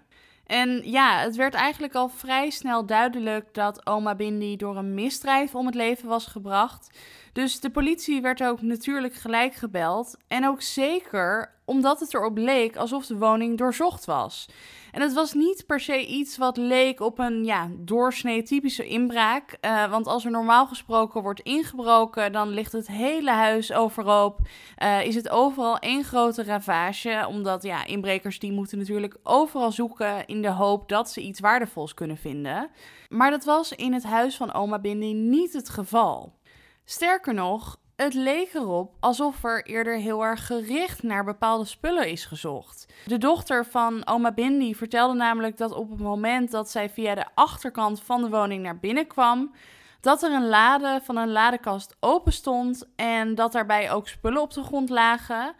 En 0.51 0.81
ja, 0.84 1.20
het 1.20 1.36
werd 1.36 1.53
eigenlijk 1.53 1.96
al 1.96 2.10
vrij 2.10 2.50
snel 2.50 2.86
duidelijk 2.86 3.53
dat 3.53 3.88
oma 3.88 4.15
Bindi 4.15 4.55
door 4.55 4.77
een 4.77 4.93
misdrijf 4.93 5.55
om 5.55 5.65
het 5.65 5.75
leven 5.75 6.08
was 6.08 6.25
gebracht. 6.25 7.00
Dus 7.34 7.60
de 7.60 7.70
politie 7.70 8.22
werd 8.22 8.43
ook 8.43 8.62
natuurlijk 8.62 9.13
gelijk 9.13 9.53
gebeld. 9.53 10.17
En 10.27 10.48
ook 10.48 10.62
zeker 10.62 11.53
omdat 11.72 12.00
het 12.00 12.13
erop 12.13 12.38
leek 12.38 12.75
alsof 12.75 13.06
de 13.06 13.18
woning 13.18 13.58
doorzocht 13.58 14.06
was. 14.06 14.48
En 14.92 15.01
het 15.01 15.13
was 15.13 15.34
niet 15.34 15.66
per 15.66 15.80
se 15.80 16.06
iets 16.06 16.38
wat 16.38 16.58
leek 16.58 17.00
op 17.00 17.20
een 17.20 17.44
ja, 17.44 17.70
doorsnee 17.78 18.44
typische 18.44 18.88
inbraak. 18.88 19.58
Uh, 19.62 19.90
want 19.90 20.08
als 20.08 20.25
er 20.25 20.32
normaal 20.32 20.68
gesproken 20.68 21.22
wordt 21.22 21.40
ingebroken, 21.40 22.32
dan 22.32 22.50
ligt 22.50 22.72
het 22.72 22.88
hele 22.88 23.32
huis 23.32 23.74
overhoop. 23.74 24.40
Uh, 24.84 25.06
is 25.06 25.16
het 25.16 25.30
overal 25.30 25.78
één 25.78 26.04
grote 26.04 26.44
ravage. 26.44 27.25
Omdat 27.30 27.63
ja, 27.63 27.86
inbrekers 27.86 28.40
die 28.40 28.51
moeten 28.51 28.78
natuurlijk 28.78 29.18
overal 29.24 29.72
zoeken 29.72 30.25
in 30.28 30.42
de 30.42 30.51
hoop 30.51 30.90
dat 30.90 31.12
ze 31.12 31.22
iets 31.22 31.40
waardevols 31.40 31.94
kunnen 31.94 32.18
vinden. 32.18 32.70
Maar 33.10 33.32
dat 33.32 33.44
was 33.44 33.72
in 33.72 33.94
het 33.94 34.04
huis 34.04 34.36
van 34.38 34.54
oma 34.54 34.80
Bindi 34.80 35.13
niet 35.13 35.54
het 35.54 35.70
geval. 35.70 36.40
Sterker 36.86 37.34
nog, 37.34 37.80
het 38.01 38.13
leek 38.13 38.53
erop 38.53 38.93
alsof 39.00 39.43
er 39.43 39.65
eerder 39.65 39.98
heel 39.98 40.24
erg 40.24 40.46
gericht 40.46 41.03
naar 41.03 41.24
bepaalde 41.24 41.65
spullen 41.65 42.10
is 42.10 42.25
gezocht. 42.25 42.86
De 43.05 43.17
dochter 43.17 43.65
van 43.65 44.08
oma 44.08 44.31
Bindi 44.31 44.75
vertelde 44.75 45.13
namelijk 45.13 45.58
dat 45.58 45.72
op 45.72 45.89
het 45.89 46.00
moment 46.00 46.51
dat 46.51 46.70
zij 46.70 46.89
via 46.89 47.15
de 47.15 47.25
achterkant 47.34 48.01
van 48.01 48.22
de 48.22 48.29
woning 48.29 48.63
naar 48.63 48.79
binnen 48.79 49.08
kwam, 49.08 49.53
dat 50.00 50.24
er 50.24 50.31
een 50.31 50.48
lade 50.48 51.00
van 51.03 51.17
een 51.17 51.31
ladekast 51.31 51.96
open 52.00 52.34
stond 52.34 52.88
en 52.96 53.36
dat 53.36 53.51
daarbij 53.51 53.91
ook 53.91 54.08
spullen 54.08 54.41
op 54.41 54.53
de 54.53 54.63
grond 54.63 54.89
lagen. 54.89 55.55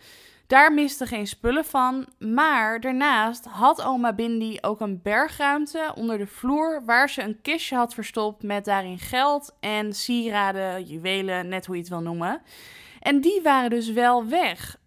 Daar 0.52 0.74
miste 0.74 1.06
geen 1.06 1.28
spullen 1.28 1.66
van, 1.66 2.08
maar 2.20 2.80
daarnaast 2.80 3.46
had 3.46 3.82
oma 3.82 4.14
Bindi 4.14 4.58
ook 4.62 4.82
een 4.82 5.02
bergruimte 5.02 5.92
onder 5.96 6.18
de 6.18 6.28
vloer 6.28 6.82
waar 6.86 7.10
ze 7.10 7.22
een 7.22 7.42
kistje 7.42 7.76
had 7.76 7.94
verstopt 7.94 8.44
met 8.44 8.66
daarin 8.66 9.00
geld 9.00 9.56
en 9.60 9.94
sieraden, 9.94 10.84
juwelen, 10.84 11.48
net 11.48 11.66
hoe 11.66 11.76
je 11.76 11.82
het 11.82 11.90
wil 11.90 12.02
noemen. 12.02 12.42
En 13.00 13.22
die 13.22 13.42
waren 13.42 13.70
dus 13.70 13.92
wel 13.92 14.28
weg. 14.28 14.78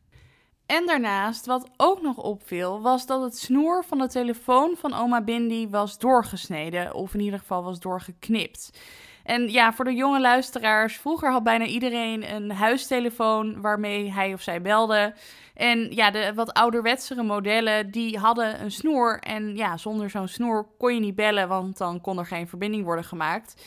En 0.66 0.86
daarnaast, 0.86 1.46
wat 1.46 1.70
ook 1.76 2.02
nog 2.02 2.16
opviel, 2.16 2.80
was 2.80 3.06
dat 3.06 3.22
het 3.22 3.38
snoer 3.38 3.84
van 3.84 3.98
de 3.98 4.08
telefoon 4.08 4.76
van 4.76 4.94
oma 4.94 5.22
Bindi 5.22 5.68
was 5.68 5.98
doorgesneden, 5.98 6.94
of 6.94 7.14
in 7.14 7.20
ieder 7.20 7.38
geval 7.38 7.62
was 7.62 7.80
doorgeknipt. 7.80 8.70
En 9.24 9.50
ja, 9.50 9.72
voor 9.72 9.84
de 9.84 9.94
jonge 9.94 10.20
luisteraars, 10.20 10.96
vroeger 10.96 11.32
had 11.32 11.42
bijna 11.42 11.64
iedereen 11.64 12.34
een 12.34 12.50
huistelefoon 12.50 13.60
waarmee 13.60 14.12
hij 14.12 14.32
of 14.32 14.40
zij 14.40 14.62
belde. 14.62 15.14
En 15.54 15.90
ja, 15.90 16.10
de 16.10 16.32
wat 16.34 16.52
ouderwetsere 16.52 17.22
modellen, 17.22 17.90
die 17.90 18.18
hadden 18.18 18.62
een 18.62 18.70
snoer. 18.70 19.18
En 19.18 19.56
ja, 19.56 19.76
zonder 19.76 20.10
zo'n 20.10 20.28
snoer 20.28 20.66
kon 20.78 20.94
je 20.94 21.00
niet 21.00 21.14
bellen, 21.14 21.48
want 21.48 21.78
dan 21.78 22.00
kon 22.00 22.18
er 22.18 22.26
geen 22.26 22.48
verbinding 22.48 22.84
worden 22.84 23.04
gemaakt. 23.04 23.64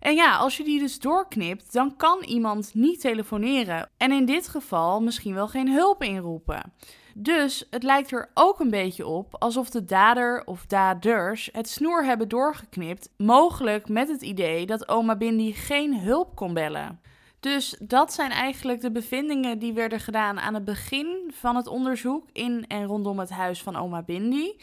En 0.00 0.14
ja, 0.14 0.36
als 0.36 0.56
je 0.56 0.64
die 0.64 0.78
dus 0.78 0.98
doorknipt, 0.98 1.72
dan 1.72 1.96
kan 1.96 2.22
iemand 2.22 2.70
niet 2.74 3.00
telefoneren. 3.00 3.88
En 3.96 4.12
in 4.12 4.24
dit 4.24 4.48
geval 4.48 5.02
misschien 5.02 5.34
wel 5.34 5.48
geen 5.48 5.68
hulp 5.72 6.02
inroepen. 6.02 6.72
Dus 7.16 7.66
het 7.70 7.82
lijkt 7.82 8.12
er 8.12 8.30
ook 8.34 8.60
een 8.60 8.70
beetje 8.70 9.06
op 9.06 9.36
alsof 9.38 9.70
de 9.70 9.84
dader 9.84 10.42
of 10.44 10.66
daders 10.66 11.48
het 11.52 11.68
snoer 11.68 12.04
hebben 12.04 12.28
doorgeknipt, 12.28 13.08
mogelijk 13.16 13.88
met 13.88 14.08
het 14.08 14.22
idee 14.22 14.66
dat 14.66 14.88
oma 14.88 15.16
Bindi 15.16 15.52
geen 15.52 16.00
hulp 16.00 16.34
kon 16.34 16.54
bellen. 16.54 17.00
Dus 17.40 17.76
dat 17.82 18.12
zijn 18.12 18.30
eigenlijk 18.30 18.80
de 18.80 18.90
bevindingen 18.90 19.58
die 19.58 19.72
werden 19.72 20.00
gedaan 20.00 20.40
aan 20.40 20.54
het 20.54 20.64
begin 20.64 21.32
van 21.34 21.56
het 21.56 21.66
onderzoek 21.66 22.24
in 22.32 22.64
en 22.68 22.84
rondom 22.84 23.18
het 23.18 23.30
huis 23.30 23.62
van 23.62 23.76
oma 23.76 24.02
Bindi. 24.02 24.56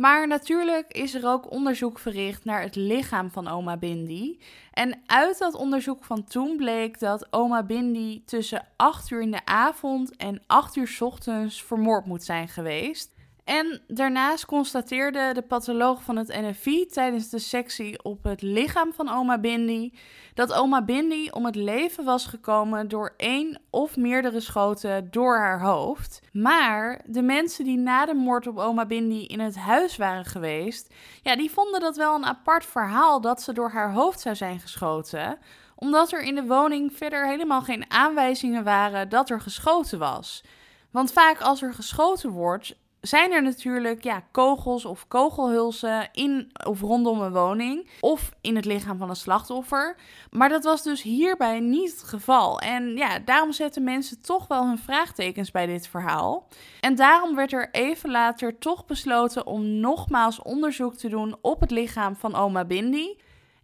Maar 0.00 0.26
natuurlijk 0.26 0.92
is 0.92 1.14
er 1.14 1.26
ook 1.26 1.50
onderzoek 1.50 1.98
verricht 1.98 2.44
naar 2.44 2.62
het 2.62 2.74
lichaam 2.74 3.30
van 3.30 3.48
oma 3.48 3.76
Bindi. 3.76 4.40
En 4.72 5.00
uit 5.06 5.38
dat 5.38 5.54
onderzoek 5.54 6.04
van 6.04 6.24
toen 6.24 6.56
bleek 6.56 6.98
dat 6.98 7.32
oma 7.32 7.62
Bindi 7.62 8.24
tussen 8.24 8.66
8 8.76 9.10
uur 9.10 9.20
in 9.20 9.30
de 9.30 9.44
avond 9.44 10.16
en 10.16 10.42
8 10.46 10.76
uur 10.76 10.96
ochtends 11.00 11.62
vermoord 11.62 12.06
moet 12.06 12.24
zijn 12.24 12.48
geweest. 12.48 13.14
En 13.50 13.80
daarnaast 13.86 14.46
constateerde 14.46 15.30
de 15.34 15.42
patholoog 15.42 16.02
van 16.02 16.16
het 16.16 16.28
NFI 16.28 16.86
tijdens 16.86 17.28
de 17.28 17.38
sectie 17.38 18.02
op 18.02 18.24
het 18.24 18.42
lichaam 18.42 18.92
van 18.92 19.08
oma 19.08 19.38
Bindi 19.38 19.98
dat 20.34 20.52
oma 20.52 20.84
Bindi 20.84 21.30
om 21.30 21.44
het 21.44 21.54
leven 21.54 22.04
was 22.04 22.26
gekomen 22.26 22.88
door 22.88 23.14
één 23.16 23.60
of 23.70 23.96
meerdere 23.96 24.40
schoten 24.40 25.10
door 25.10 25.36
haar 25.36 25.60
hoofd. 25.60 26.20
Maar 26.32 27.00
de 27.06 27.22
mensen 27.22 27.64
die 27.64 27.78
na 27.78 28.06
de 28.06 28.14
moord 28.14 28.46
op 28.46 28.58
oma 28.58 28.86
Bindi 28.86 29.26
in 29.26 29.40
het 29.40 29.56
huis 29.56 29.96
waren 29.96 30.24
geweest, 30.24 30.94
ja, 31.22 31.36
die 31.36 31.50
vonden 31.50 31.80
dat 31.80 31.96
wel 31.96 32.14
een 32.14 32.26
apart 32.26 32.66
verhaal 32.66 33.20
dat 33.20 33.42
ze 33.42 33.52
door 33.52 33.70
haar 33.70 33.92
hoofd 33.92 34.20
zou 34.20 34.34
zijn 34.36 34.60
geschoten 34.60 35.38
omdat 35.74 36.12
er 36.12 36.22
in 36.22 36.34
de 36.34 36.46
woning 36.46 36.96
verder 36.96 37.26
helemaal 37.26 37.62
geen 37.62 37.90
aanwijzingen 37.90 38.64
waren 38.64 39.08
dat 39.08 39.30
er 39.30 39.40
geschoten 39.40 39.98
was. 39.98 40.42
Want 40.90 41.12
vaak 41.12 41.40
als 41.40 41.62
er 41.62 41.74
geschoten 41.74 42.30
wordt, 42.30 42.74
zijn 43.00 43.32
er 43.32 43.42
natuurlijk 43.42 44.04
ja, 44.04 44.22
kogels 44.30 44.84
of 44.84 45.08
kogelhulzen 45.08 46.08
in 46.12 46.52
of 46.66 46.80
rondom 46.80 47.20
een 47.20 47.32
woning 47.32 47.88
of 48.00 48.32
in 48.40 48.56
het 48.56 48.64
lichaam 48.64 48.98
van 48.98 49.08
een 49.08 49.16
slachtoffer. 49.16 49.96
Maar 50.30 50.48
dat 50.48 50.64
was 50.64 50.82
dus 50.82 51.02
hierbij 51.02 51.60
niet 51.60 51.90
het 51.90 52.02
geval. 52.02 52.60
En 52.60 52.96
ja, 52.96 53.18
daarom 53.18 53.52
zetten 53.52 53.84
mensen 53.84 54.22
toch 54.22 54.46
wel 54.48 54.66
hun 54.66 54.78
vraagtekens 54.78 55.50
bij 55.50 55.66
dit 55.66 55.88
verhaal. 55.88 56.48
En 56.80 56.94
daarom 56.94 57.34
werd 57.34 57.52
er 57.52 57.68
even 57.72 58.10
later 58.10 58.58
toch 58.58 58.86
besloten 58.86 59.46
om 59.46 59.64
nogmaals 59.64 60.42
onderzoek 60.42 60.94
te 60.94 61.08
doen 61.08 61.36
op 61.40 61.60
het 61.60 61.70
lichaam 61.70 62.16
van 62.16 62.34
oma 62.34 62.64
Bindi. 62.64 63.16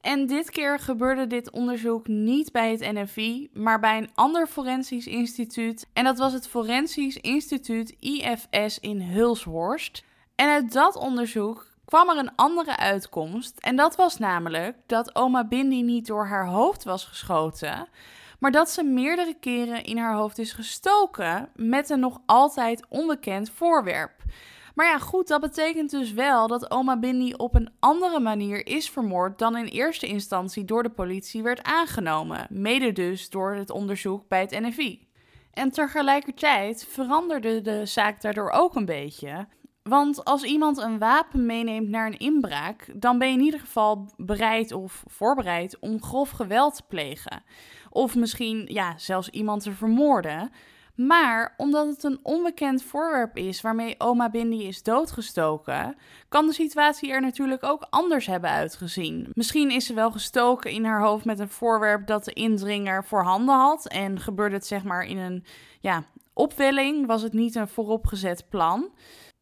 En 0.06 0.26
dit 0.26 0.50
keer 0.50 0.78
gebeurde 0.78 1.26
dit 1.26 1.50
onderzoek 1.50 2.06
niet 2.06 2.52
bij 2.52 2.70
het 2.70 2.92
NFI, 2.92 3.50
maar 3.52 3.80
bij 3.80 3.98
een 3.98 4.10
ander 4.14 4.46
forensisch 4.46 5.06
instituut. 5.06 5.86
En 5.92 6.04
dat 6.04 6.18
was 6.18 6.32
het 6.32 6.48
Forensisch 6.48 7.16
Instituut 7.16 7.96
IFS 8.00 8.78
in 8.80 9.00
Hulshorst. 9.00 10.04
En 10.34 10.48
uit 10.48 10.72
dat 10.72 10.96
onderzoek 10.96 11.66
kwam 11.84 12.08
er 12.10 12.16
een 12.16 12.34
andere 12.34 12.76
uitkomst. 12.76 13.58
En 13.58 13.76
dat 13.76 13.96
was 13.96 14.18
namelijk 14.18 14.76
dat 14.86 15.16
oma 15.16 15.44
Bindi 15.44 15.82
niet 15.82 16.06
door 16.06 16.26
haar 16.26 16.46
hoofd 16.46 16.84
was 16.84 17.04
geschoten, 17.04 17.88
maar 18.38 18.50
dat 18.50 18.70
ze 18.70 18.82
meerdere 18.82 19.34
keren 19.40 19.84
in 19.84 19.98
haar 19.98 20.14
hoofd 20.14 20.38
is 20.38 20.52
gestoken 20.52 21.48
met 21.54 21.90
een 21.90 22.00
nog 22.00 22.20
altijd 22.26 22.86
onbekend 22.88 23.50
voorwerp. 23.50 24.22
Maar 24.76 24.86
ja, 24.86 24.98
goed, 24.98 25.28
dat 25.28 25.40
betekent 25.40 25.90
dus 25.90 26.12
wel 26.12 26.46
dat 26.46 26.70
oma 26.70 26.98
Bindi 26.98 27.34
op 27.34 27.54
een 27.54 27.70
andere 27.80 28.20
manier 28.20 28.66
is 28.66 28.90
vermoord 28.90 29.38
dan 29.38 29.56
in 29.56 29.64
eerste 29.64 30.06
instantie 30.06 30.64
door 30.64 30.82
de 30.82 30.90
politie 30.90 31.42
werd 31.42 31.62
aangenomen. 31.62 32.46
Mede 32.50 32.92
dus 32.92 33.30
door 33.30 33.54
het 33.54 33.70
onderzoek 33.70 34.28
bij 34.28 34.40
het 34.40 34.50
NFI. 34.50 35.08
En 35.52 35.70
tegelijkertijd 35.70 36.86
veranderde 36.88 37.60
de 37.60 37.86
zaak 37.86 38.20
daardoor 38.20 38.50
ook 38.50 38.74
een 38.74 38.84
beetje. 38.84 39.48
Want 39.82 40.24
als 40.24 40.42
iemand 40.42 40.78
een 40.78 40.98
wapen 40.98 41.46
meeneemt 41.46 41.88
naar 41.88 42.06
een 42.06 42.18
inbraak, 42.18 42.92
dan 42.94 43.18
ben 43.18 43.28
je 43.28 43.38
in 43.38 43.44
ieder 43.44 43.60
geval 43.60 44.10
bereid 44.16 44.72
of 44.72 45.04
voorbereid 45.06 45.78
om 45.78 46.02
grof 46.02 46.30
geweld 46.30 46.76
te 46.76 46.82
plegen. 46.88 47.42
Of 47.90 48.14
misschien 48.14 48.66
ja, 48.68 48.98
zelfs 48.98 49.28
iemand 49.28 49.62
te 49.62 49.72
vermoorden. 49.72 50.50
Maar 50.96 51.54
omdat 51.56 51.86
het 51.86 52.04
een 52.04 52.18
onbekend 52.22 52.82
voorwerp 52.82 53.36
is 53.36 53.60
waarmee 53.60 53.94
oma 53.98 54.30
Bindi 54.30 54.66
is 54.66 54.82
doodgestoken, 54.82 55.96
kan 56.28 56.46
de 56.46 56.52
situatie 56.52 57.10
er 57.10 57.20
natuurlijk 57.20 57.64
ook 57.64 57.86
anders 57.90 58.26
hebben 58.26 58.50
uitgezien. 58.50 59.28
Misschien 59.32 59.70
is 59.70 59.86
ze 59.86 59.94
wel 59.94 60.10
gestoken 60.10 60.70
in 60.70 60.84
haar 60.84 61.00
hoofd 61.00 61.24
met 61.24 61.38
een 61.38 61.48
voorwerp 61.48 62.06
dat 62.06 62.24
de 62.24 62.32
indringer 62.32 63.04
voorhanden 63.04 63.54
had 63.54 63.88
en 63.88 64.20
gebeurde 64.20 64.54
het 64.54 64.66
zeg 64.66 64.84
maar 64.84 65.04
in 65.04 65.18
een 65.18 65.44
ja, 65.80 66.04
opwelling, 66.32 67.06
was 67.06 67.22
het 67.22 67.32
niet 67.32 67.54
een 67.54 67.68
vooropgezet 67.68 68.48
plan. 68.48 68.90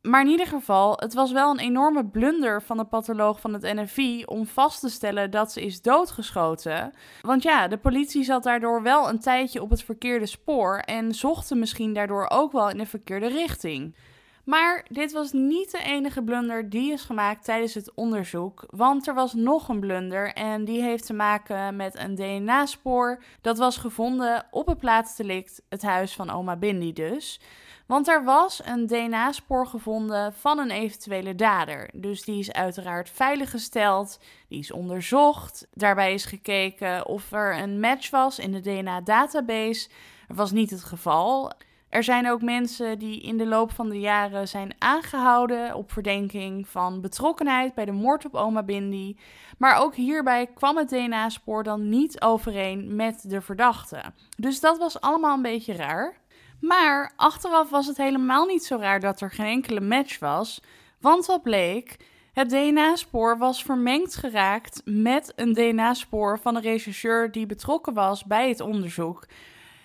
Maar 0.08 0.20
in 0.20 0.30
ieder 0.30 0.46
geval, 0.46 0.96
het 0.96 1.14
was 1.14 1.32
wel 1.32 1.50
een 1.50 1.58
enorme 1.58 2.04
blunder 2.06 2.62
van 2.62 2.76
de 2.76 2.84
patholoog 2.84 3.40
van 3.40 3.52
het 3.52 3.62
NFI 3.62 4.25
om 4.25 4.46
vast 4.46 4.80
te 4.80 4.88
stellen 4.88 5.30
dat 5.30 5.52
ze 5.52 5.64
is 5.64 5.82
doodgeschoten. 5.82 6.92
Want 7.20 7.42
ja, 7.42 7.68
de 7.68 7.78
politie 7.78 8.25
zat 8.25 8.42
daardoor 8.42 8.82
wel 8.82 9.08
een 9.08 9.18
tijdje 9.18 9.62
op 9.62 9.70
het 9.70 9.82
verkeerde 9.82 10.26
spoor 10.26 10.78
en 10.78 11.14
zochten 11.14 11.58
misschien 11.58 11.92
daardoor 11.92 12.26
ook 12.28 12.52
wel 12.52 12.70
in 12.70 12.78
de 12.78 12.87
verkeerde 12.87 13.26
richting. 13.26 13.96
Maar 14.44 14.87
dit 14.88 15.12
was 15.12 15.32
niet 15.32 15.70
de 15.70 15.82
enige 15.82 16.23
blunder 16.23 16.70
die 16.70 16.92
is 16.92 17.02
gemaakt 17.02 17.44
tijdens 17.44 17.75
het 17.75 17.94
onderzoek, 17.94 18.64
want 18.70 19.06
er 19.06 19.14
was 19.14 19.34
nog 19.34 19.68
een 19.68 19.80
blunder 19.80 20.32
en 20.32 20.64
die 20.64 20.82
heeft 20.82 21.06
te 21.06 21.14
maken 21.14 21.76
met 21.76 21.99
een 21.99 22.14
DNA-spoor 22.14 23.23
dat 23.40 23.58
was 23.58 23.76
gevonden 23.76 24.46
op 24.50 24.66
het 24.66 24.78
plaatsdelict, 24.78 25.62
het 25.68 25.82
huis 25.82 26.14
van 26.14 26.30
oma 26.30 26.56
Bindi 26.56 26.92
dus. 26.92 27.40
Want 27.86 28.08
er 28.08 28.24
was 28.24 28.60
een 28.64 28.86
DNA-spoor 28.86 29.66
gevonden 29.66 30.32
van 30.32 30.58
een 30.58 30.70
eventuele 30.70 31.34
dader. 31.34 31.90
Dus 31.92 32.22
die 32.22 32.38
is 32.38 32.52
uiteraard 32.52 33.10
veiliggesteld, 33.10 34.20
die 34.48 34.58
is 34.58 34.72
onderzocht. 34.72 35.66
Daarbij 35.72 36.14
is 36.14 36.24
gekeken 36.24 37.06
of 37.06 37.32
er 37.32 37.58
een 37.58 37.80
match 37.80 38.10
was 38.10 38.38
in 38.38 38.52
de 38.52 38.60
DNA-database. 38.60 39.88
Dat 40.28 40.36
was 40.36 40.50
niet 40.50 40.70
het 40.70 40.84
geval. 40.84 41.52
Er 41.88 42.02
zijn 42.02 42.30
ook 42.30 42.42
mensen 42.42 42.98
die 42.98 43.20
in 43.20 43.36
de 43.36 43.46
loop 43.46 43.72
van 43.72 43.88
de 43.88 44.00
jaren 44.00 44.48
zijn 44.48 44.74
aangehouden 44.78 45.74
op 45.74 45.92
verdenking 45.92 46.68
van 46.68 47.00
betrokkenheid 47.00 47.74
bij 47.74 47.84
de 47.84 47.92
moord 47.92 48.24
op 48.24 48.34
oma 48.34 48.62
Bindi. 48.62 49.18
Maar 49.58 49.76
ook 49.80 49.94
hierbij 49.94 50.46
kwam 50.46 50.76
het 50.76 50.88
DNA-spoor 50.88 51.62
dan 51.62 51.88
niet 51.88 52.20
overeen 52.20 52.96
met 52.96 53.30
de 53.30 53.40
verdachte. 53.40 54.02
Dus 54.36 54.60
dat 54.60 54.78
was 54.78 55.00
allemaal 55.00 55.36
een 55.36 55.42
beetje 55.42 55.76
raar. 55.76 56.22
Maar 56.66 57.12
achteraf 57.16 57.71
was 57.71 57.87
het 57.87 57.97
helemaal 57.97 58.47
niet 58.47 58.64
zo 58.64 58.76
raar 58.76 59.00
dat 59.00 59.21
er 59.21 59.30
geen 59.30 59.47
enkele 59.47 59.80
match 59.80 60.18
was. 60.18 60.61
Want 61.00 61.26
wat 61.26 61.42
bleek? 61.42 61.97
Het 62.33 62.50
DNA-spoor 62.50 63.38
was 63.38 63.62
vermengd 63.62 64.16
geraakt 64.16 64.83
met 64.85 65.33
een 65.37 65.52
DNA-spoor 65.52 66.38
van 66.38 66.56
een 66.56 66.62
rechercheur 66.62 67.30
die 67.33 67.47
betrokken 67.47 67.94
was 67.94 68.25
bij 68.25 68.49
het 68.49 68.61
onderzoek. 68.61 69.26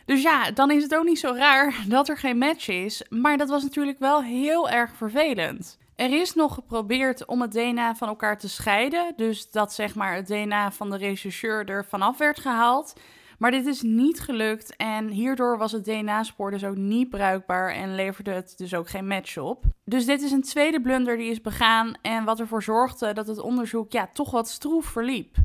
Dus 0.06 0.22
ja, 0.22 0.52
dan 0.52 0.72
is 0.72 0.84
het 0.84 0.96
ook 0.96 1.04
niet 1.04 1.20
zo 1.20 1.34
raar 1.34 1.76
dat 1.88 2.10
er 2.10 2.18
geen 2.18 2.38
match 2.38 2.68
is. 2.68 3.04
Maar 3.10 3.38
dat 3.38 3.50
was 3.50 3.64
natuurlijk 3.64 4.00
wel 4.00 4.24
heel 4.24 4.70
erg 4.70 4.92
vervelend. 4.96 5.78
Er 5.96 6.22
is 6.22 6.34
nog 6.34 6.54
geprobeerd 6.54 7.26
om 7.26 7.42
het 7.42 7.52
DNA 7.52 7.96
van 7.96 8.08
elkaar 8.08 8.38
te 8.38 8.50
scheiden. 8.50 9.14
Dus 9.16 9.52
dat 9.52 9.74
zeg 9.74 9.96
maar 9.96 10.16
het 10.16 10.28
DNA 10.28 10.72
van 10.72 10.90
de 10.90 10.98
rechercheur 10.98 11.70
er 11.70 11.86
vanaf 11.86 12.18
werd 12.18 12.40
gehaald. 12.40 12.94
Maar 13.40 13.52
dit 13.52 13.66
is 13.66 13.82
niet 13.82 14.20
gelukt 14.20 14.76
en 14.76 15.08
hierdoor 15.08 15.58
was 15.58 15.72
het 15.72 15.86
DNA-spoor 15.86 16.52
dus 16.52 16.64
ook 16.64 16.76
niet 16.76 17.10
bruikbaar 17.10 17.74
en 17.74 17.96
leverde 17.96 18.32
het 18.32 18.54
dus 18.58 18.74
ook 18.74 18.90
geen 18.90 19.08
match 19.08 19.38
op. 19.38 19.64
Dus 19.86 20.06
dit 20.06 20.22
is 20.22 20.32
een 20.32 20.42
tweede 20.42 20.82
blunder 20.82 21.18
die 21.18 21.32
is 21.32 21.42
begaan 21.42 21.94
en 22.02 22.24
wat 22.24 22.40
ervoor 22.40 22.64
zorgde 22.64 23.14
dat 23.14 23.28
het 23.28 23.40
onderzoek 23.40 23.92
ja, 23.92 24.10
toch 24.14 24.32
wat 24.32 24.50
stroef 24.50 24.86
verliep. 24.86 25.36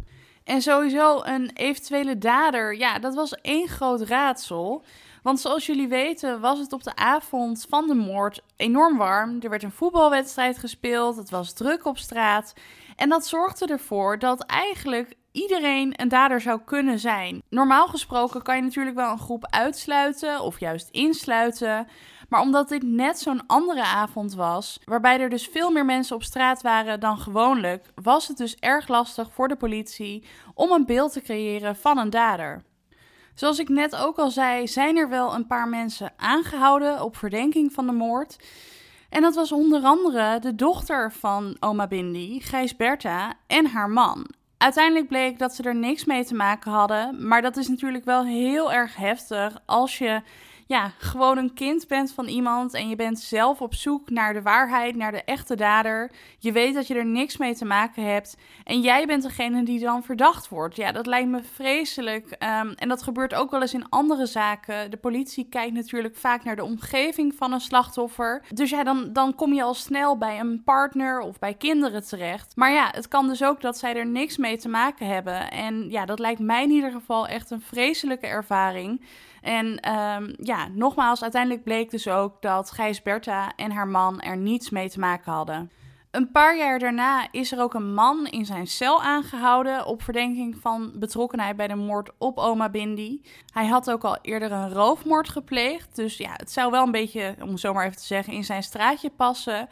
En 0.45 0.63
sowieso 0.63 1.23
een 1.23 1.51
eventuele 1.55 2.19
dader, 2.19 2.77
ja, 2.77 2.99
dat 2.99 3.15
was 3.15 3.35
één 3.35 3.69
groot 3.69 4.01
raadsel. 4.01 4.85
Want 5.23 5.41
zoals 5.41 5.67
jullie 5.67 5.89
weten 5.89 6.41
was 6.41 6.59
het 6.59 6.73
op 6.73 6.83
de 6.83 6.97
avond 6.97 7.67
van 7.69 7.87
de 7.87 7.95
moord 7.95 8.43
enorm 8.57 8.97
warm. 8.97 9.39
Er 9.41 9.51
werd 9.51 9.63
een 9.63 9.73
voetbalwedstrijd 9.73 10.59
gespeeld, 10.59 11.17
het 11.17 11.31
was 11.31 11.53
druk 11.53 11.85
op 11.85 11.99
straat. 11.99 12.55
En 12.97 13.09
dat 13.09 13.27
zorgde 13.27 13.67
ervoor 13.67 14.19
dat 14.19 14.41
eigenlijk 14.41 15.17
iedereen 15.35 15.93
een 15.97 16.09
dader 16.09 16.41
zou 16.41 16.61
kunnen 16.65 16.99
zijn. 16.99 17.43
Normaal 17.49 17.87
gesproken 17.87 18.43
kan 18.43 18.57
je 18.57 18.63
natuurlijk 18.63 18.97
wel 18.97 19.11
een 19.11 19.19
groep 19.19 19.47
uitsluiten 19.51 20.41
of 20.41 20.61
juist 20.61 20.89
insluiten. 20.91 21.87
Maar 22.29 22.41
omdat 22.41 22.69
dit 22.69 22.83
net 22.83 23.19
zo'n 23.19 23.47
andere 23.47 23.85
avond 23.85 24.35
was, 24.35 24.81
waarbij 24.85 25.21
er 25.21 25.29
dus 25.29 25.47
veel 25.47 25.71
meer 25.71 25.85
mensen 25.85 26.17
op 26.17 26.23
straat 26.23 26.63
waren 26.63 27.01
dan 27.01 27.19
gewoonlijk, 27.19 27.93
was 28.03 28.29
het 28.29 28.37
dus 28.37 28.55
erg 28.55 28.89
lastig 28.89 29.33
voor 29.33 29.49
de 29.49 29.57
politie 29.57 30.25
om 30.55 30.71
een 30.71 30.87
beeld 30.87 31.13
te 31.13 31.23
creëren 31.23 31.77
van 31.77 31.99
een 31.99 32.11
dader. 32.11 32.63
Zoals 33.35 33.59
ik 33.59 33.69
net 33.69 33.97
ook 33.97 34.19
al 34.19 34.31
zei, 34.31 34.69
zijn 34.69 34.97
er 34.97 35.09
wel 35.09 35.35
een 35.35 35.47
paar 35.47 35.69
mensen 35.69 36.13
aangehouden 36.17 37.03
op 37.03 37.17
verdenking 37.17 37.73
van 37.73 37.87
de 37.87 37.93
moord. 37.93 38.37
En 39.09 39.23
dat 39.23 39.35
was 39.35 39.53
onder 39.53 39.83
andere 39.83 40.39
de 40.39 40.55
dochter 40.55 41.13
van 41.13 41.57
oma 41.61 41.87
Bindi, 41.87 42.41
Gijs 42.41 42.77
Bertha, 42.77 43.35
en 43.47 43.67
haar 43.67 43.91
man. 43.91 44.27
Uiteindelijk 44.65 45.09
bleek 45.09 45.39
dat 45.39 45.55
ze 45.55 45.63
er 45.63 45.75
niks 45.75 46.05
mee 46.05 46.25
te 46.25 46.35
maken 46.35 46.71
hadden, 46.73 47.27
maar 47.29 47.43
dat 47.43 47.57
is 47.57 47.69
natuurlijk 47.69 48.05
wel 48.05 48.25
heel 48.25 48.73
erg 48.73 48.97
heftig 48.97 49.61
als 49.65 49.99
je 49.99 50.21
ja, 50.67 50.93
gewoon 50.99 51.39
een 51.39 51.55
kind 51.55 51.89
bent 51.89 52.13
van 52.13 52.27
iemand 52.27 52.75
en 52.75 52.89
je 52.89 52.97
bent 52.97 53.21
zelf 53.21 53.61
op 53.61 53.75
zoek 53.75 54.11
naar 54.11 54.33
de 54.33 54.43
waarheid, 54.43 54.97
naar 54.97 55.13
de 55.13 55.25
echte 55.25 55.57
dader. 55.57 56.11
Je 56.39 56.53
weet 56.53 56.75
dat 56.75 56.87
je 56.87 56.95
er 56.95 57.07
niks 57.07 57.37
mee 57.37 57.55
te 57.55 57.65
maken 57.65 58.05
hebt 58.05 58.37
en 58.65 58.81
jij 58.81 59.07
bent 59.07 59.23
degene 59.23 59.63
die 59.63 59.81
dan 59.81 60.03
verdacht 60.03 60.49
wordt. 60.49 60.77
Ja, 60.77 60.93
dat 60.93 61.07
lijkt 61.07 61.29
me 61.29 61.43
vreselijk. 61.43 62.31
Ehm, 62.31 62.73
en 62.77 62.89
dat 62.89 63.03
gebeurt 63.03 63.35
ook 63.35 63.51
wel 63.51 63.61
eens 63.61 63.75
in 63.75 63.89
andere 63.89 64.27
zaken. 64.27 64.91
De 64.91 64.97
politie 64.97 65.47
kijkt 65.49 65.75
natuurlijk 65.75 66.17
vaak 66.17 66.45
naar 66.45 66.57
de 66.57 66.65
omgeving 66.65 67.35
van 67.35 67.53
een 67.53 67.61
slachtoffer. 67.61 68.43
Dus 68.55 68.71
ja, 68.71 68.85
dan, 68.85 69.13
dan 69.13 69.35
kom 69.35 69.53
je 69.53 69.63
al 69.63 69.75
snel 69.75 70.19
bij 70.19 70.41
een 70.41 70.63
partner 70.65 71.21
of 71.21 71.39
bij 71.39 71.55
kinderen 71.55 72.05
terecht. 72.07 72.57
Maar 72.57 72.73
ja, 72.73 72.89
het 72.91 73.09
kan 73.09 73.29
dus 73.29 73.45
ook 73.45 73.61
dat 73.61 73.79
zij 73.79 73.97
er 73.97 74.07
niks 74.07 74.37
mee 74.37 74.57
te 74.57 74.69
maken 74.69 75.07
hebben. 75.07 75.51
En 75.51 75.91
ja, 75.91 76.05
dat 76.05 76.19
lijkt 76.19 76.41
mij 76.41 76.63
in 76.63 76.71
ieder 76.71 76.91
geval 76.91 77.29
echt 77.29 77.51
een 77.51 77.61
vreselijke 77.61 78.27
ervaring. 78.27 79.01
En 79.45 79.81
ehm, 79.81 80.33
ja, 80.37 80.69
nogmaals, 80.69 81.23
uiteindelijk 81.23 81.65
bleek 81.65 81.91
dus 81.91 82.09
ook 82.09 82.43
dat 82.43 82.71
Gijs 82.71 83.03
Bertha 83.03 83.53
en 83.57 83.71
haar 83.71 83.89
man 83.89 84.21
er 84.21 84.37
niets 84.37 84.71
mee 84.71 84.91
te 84.91 84.99
maken 84.99 85.33
hadden. 85.33 85.71
Een 86.11 86.31
paar 86.31 86.57
jaar 86.57 86.79
daarna 86.79 87.29
is 87.31 87.53
er 87.53 87.61
ook 87.61 87.75
een 87.75 87.95
man 87.95 88.27
in 88.27 88.47
zijn 88.47 88.67
cel 88.67 89.03
aangehouden 89.03 89.87
op 89.87 90.03
verdenking 90.03 90.57
van 90.61 90.93
betrokkenheid 90.95 91.57
bij 91.57 91.69
de 91.69 91.75
moord 91.75 92.11
op 92.19 92.39
oma 92.39 92.69
Bindi. 92.69 93.23
Hij 93.53 93.67
had 93.67 93.91
ook 93.91 94.05
al 94.05 94.19
eerder 94.23 94.53
een 94.53 94.73
roofmoord 94.73 95.29
gepleegd, 95.29 95.97
dus 95.97 96.17
ja, 96.17 96.33
het 96.33 96.53
zou 96.53 96.71
wel 96.71 96.85
een 96.85 96.91
beetje, 96.91 97.37
om 97.41 97.57
zo 97.57 97.73
maar 97.73 97.85
even 97.85 97.97
te 97.97 98.05
zeggen, 98.05 98.33
in 98.33 98.45
zijn 98.45 98.63
straatje 98.63 99.11
passen. 99.11 99.69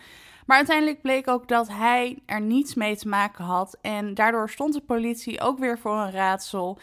Maar 0.47 0.57
uiteindelijk 0.57 1.03
bleek 1.03 1.29
ook 1.29 1.49
dat 1.49 1.69
hij 1.69 2.19
er 2.27 2.41
niets 2.41 2.75
mee 2.75 2.97
te 2.97 3.09
maken 3.09 3.45
had 3.45 3.79
en 3.81 4.15
daardoor 4.15 4.51
stond 4.51 4.75
de 4.75 4.81
politie 4.81 5.41
ook 5.41 5.59
weer 5.59 5.79
voor 5.79 5.97
een 5.97 6.13
raadsel. 6.13 6.79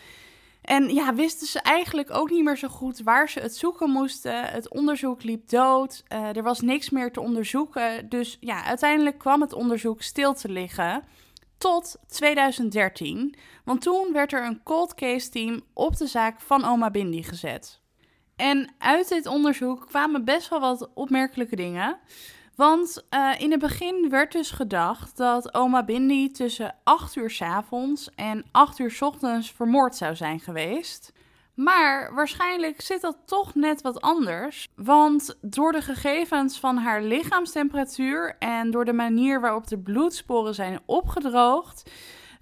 En 0.61 0.93
ja, 0.93 1.13
wisten 1.13 1.47
ze 1.47 1.59
eigenlijk 1.59 2.11
ook 2.11 2.29
niet 2.29 2.43
meer 2.43 2.57
zo 2.57 2.67
goed 2.67 2.99
waar 2.99 3.29
ze 3.29 3.39
het 3.39 3.55
zoeken 3.55 3.89
moesten. 3.89 4.45
Het 4.45 4.69
onderzoek 4.69 5.23
liep 5.23 5.49
dood. 5.49 6.03
Uh, 6.13 6.35
er 6.35 6.43
was 6.43 6.61
niks 6.61 6.89
meer 6.89 7.11
te 7.11 7.21
onderzoeken. 7.21 8.09
Dus 8.09 8.37
ja, 8.39 8.63
uiteindelijk 8.63 9.17
kwam 9.17 9.41
het 9.41 9.53
onderzoek 9.53 10.01
stil 10.01 10.33
te 10.33 10.49
liggen. 10.49 11.03
Tot 11.57 11.95
2013. 12.07 13.35
Want 13.63 13.81
toen 13.81 14.13
werd 14.13 14.33
er 14.33 14.45
een 14.45 14.63
cold 14.63 14.93
case 14.93 15.29
team 15.29 15.61
op 15.73 15.97
de 15.97 16.07
zaak 16.07 16.41
van 16.41 16.65
Oma 16.65 16.91
Bindi 16.91 17.23
gezet. 17.23 17.81
En 18.35 18.73
uit 18.77 19.09
dit 19.09 19.25
onderzoek 19.25 19.87
kwamen 19.87 20.25
best 20.25 20.49
wel 20.49 20.59
wat 20.59 20.89
opmerkelijke 20.93 21.55
dingen. 21.55 21.97
Want 22.59 23.03
uh, 23.09 23.31
in 23.37 23.51
het 23.51 23.59
begin 23.59 24.09
werd 24.09 24.31
dus 24.31 24.51
gedacht 24.51 25.17
dat 25.17 25.53
oma 25.53 25.83
Bindi 25.83 26.31
tussen 26.31 26.75
8 26.83 27.15
uur 27.15 27.29
s 27.29 27.41
avonds 27.41 28.09
en 28.15 28.45
8 28.51 28.79
uur 28.79 28.91
s 28.91 29.01
ochtends 29.01 29.51
vermoord 29.51 29.95
zou 29.95 30.15
zijn 30.15 30.39
geweest. 30.39 31.11
Maar 31.53 32.13
waarschijnlijk 32.13 32.81
zit 32.81 33.01
dat 33.01 33.17
toch 33.25 33.55
net 33.55 33.81
wat 33.81 34.01
anders. 34.01 34.67
Want 34.75 35.37
door 35.41 35.71
de 35.71 35.81
gegevens 35.81 36.59
van 36.59 36.77
haar 36.77 37.01
lichaamstemperatuur 37.01 38.35
en 38.39 38.71
door 38.71 38.85
de 38.85 38.93
manier 38.93 39.41
waarop 39.41 39.67
de 39.67 39.79
bloedsporen 39.79 40.55
zijn 40.55 40.79
opgedroogd, 40.85 41.91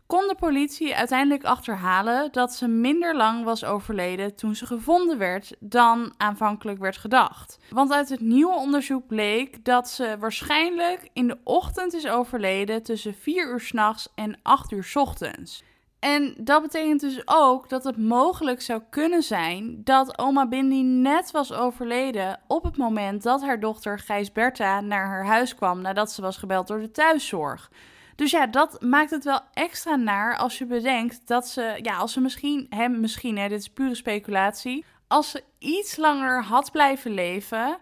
kon 0.08 0.28
de 0.28 0.36
politie 0.36 0.96
uiteindelijk 0.96 1.44
achterhalen 1.44 2.32
dat 2.32 2.54
ze 2.54 2.68
minder 2.68 3.16
lang 3.16 3.44
was 3.44 3.64
overleden 3.64 4.36
toen 4.36 4.56
ze 4.56 4.66
gevonden 4.66 5.18
werd 5.18 5.56
dan 5.60 6.14
aanvankelijk 6.18 6.80
werd 6.80 6.98
gedacht. 6.98 7.58
Want 7.70 7.92
uit 7.92 8.10
het 8.10 8.20
nieuwe 8.20 8.56
onderzoek 8.56 9.08
bleek 9.08 9.66
dat 9.66 9.90
ze 9.90 10.16
waarschijnlijk 10.20 11.10
in 11.14 11.28
de 11.28 11.38
ochtend 11.44 11.94
is 11.94 12.08
overleden 12.08 12.84
tussen 12.84 13.16
4 13.16 13.52
uur 13.52 13.60
s'nachts 13.60 14.10
en 14.16 14.40
8 14.42 14.72
uur 14.72 14.84
s 14.84 14.96
ochtends. 14.96 15.64
En 16.00 16.36
dat 16.40 16.62
betekent 16.62 17.00
dus 17.00 17.22
ook 17.26 17.70
dat 17.70 17.84
het 17.84 17.98
mogelijk 17.98 18.62
zou 18.62 18.82
kunnen 18.90 19.24
zijn 19.24 19.82
dat 19.84 20.20
oma 20.20 20.48
Bindi 20.48 20.84
net 20.84 21.32
was 21.32 21.54
overleden 21.54 22.40
op 22.48 22.64
het 22.64 22.78
moment 22.78 23.24
dat 23.24 23.42
haar 23.42 23.60
dochter 23.60 24.00
Gijs 24.00 24.32
Bertha 24.32 24.82
naar 24.82 25.06
haar 25.08 25.26
huis 25.26 25.56
kwam 25.56 25.82
nadat 25.82 26.12
ze 26.12 26.22
was 26.22 26.38
gebeld 26.38 26.68
door 26.68 26.80
de 26.80 26.92
thuiszorg. 26.92 27.70
Dus 28.18 28.32
ja, 28.32 28.48
dat 28.48 28.82
maakt 28.82 29.10
het 29.10 29.24
wel 29.24 29.40
extra 29.54 29.96
naar 29.96 30.38
als 30.38 30.58
je 30.58 30.66
bedenkt 30.66 31.28
dat 31.28 31.48
ze, 31.48 31.80
ja, 31.82 31.98
als 31.98 32.14
ze 32.14 32.22
misschien, 32.22 32.66
hem 32.70 33.00
misschien, 33.00 33.38
hè, 33.38 33.48
dit 33.48 33.60
is 33.60 33.70
pure 33.70 33.96
speculatie, 33.96 34.86
als 35.08 35.32
ze 35.32 35.44
iets 35.60 35.98
langer 35.98 36.44
had 36.44 36.72
blijven 36.72 37.12
leven, 37.12 37.78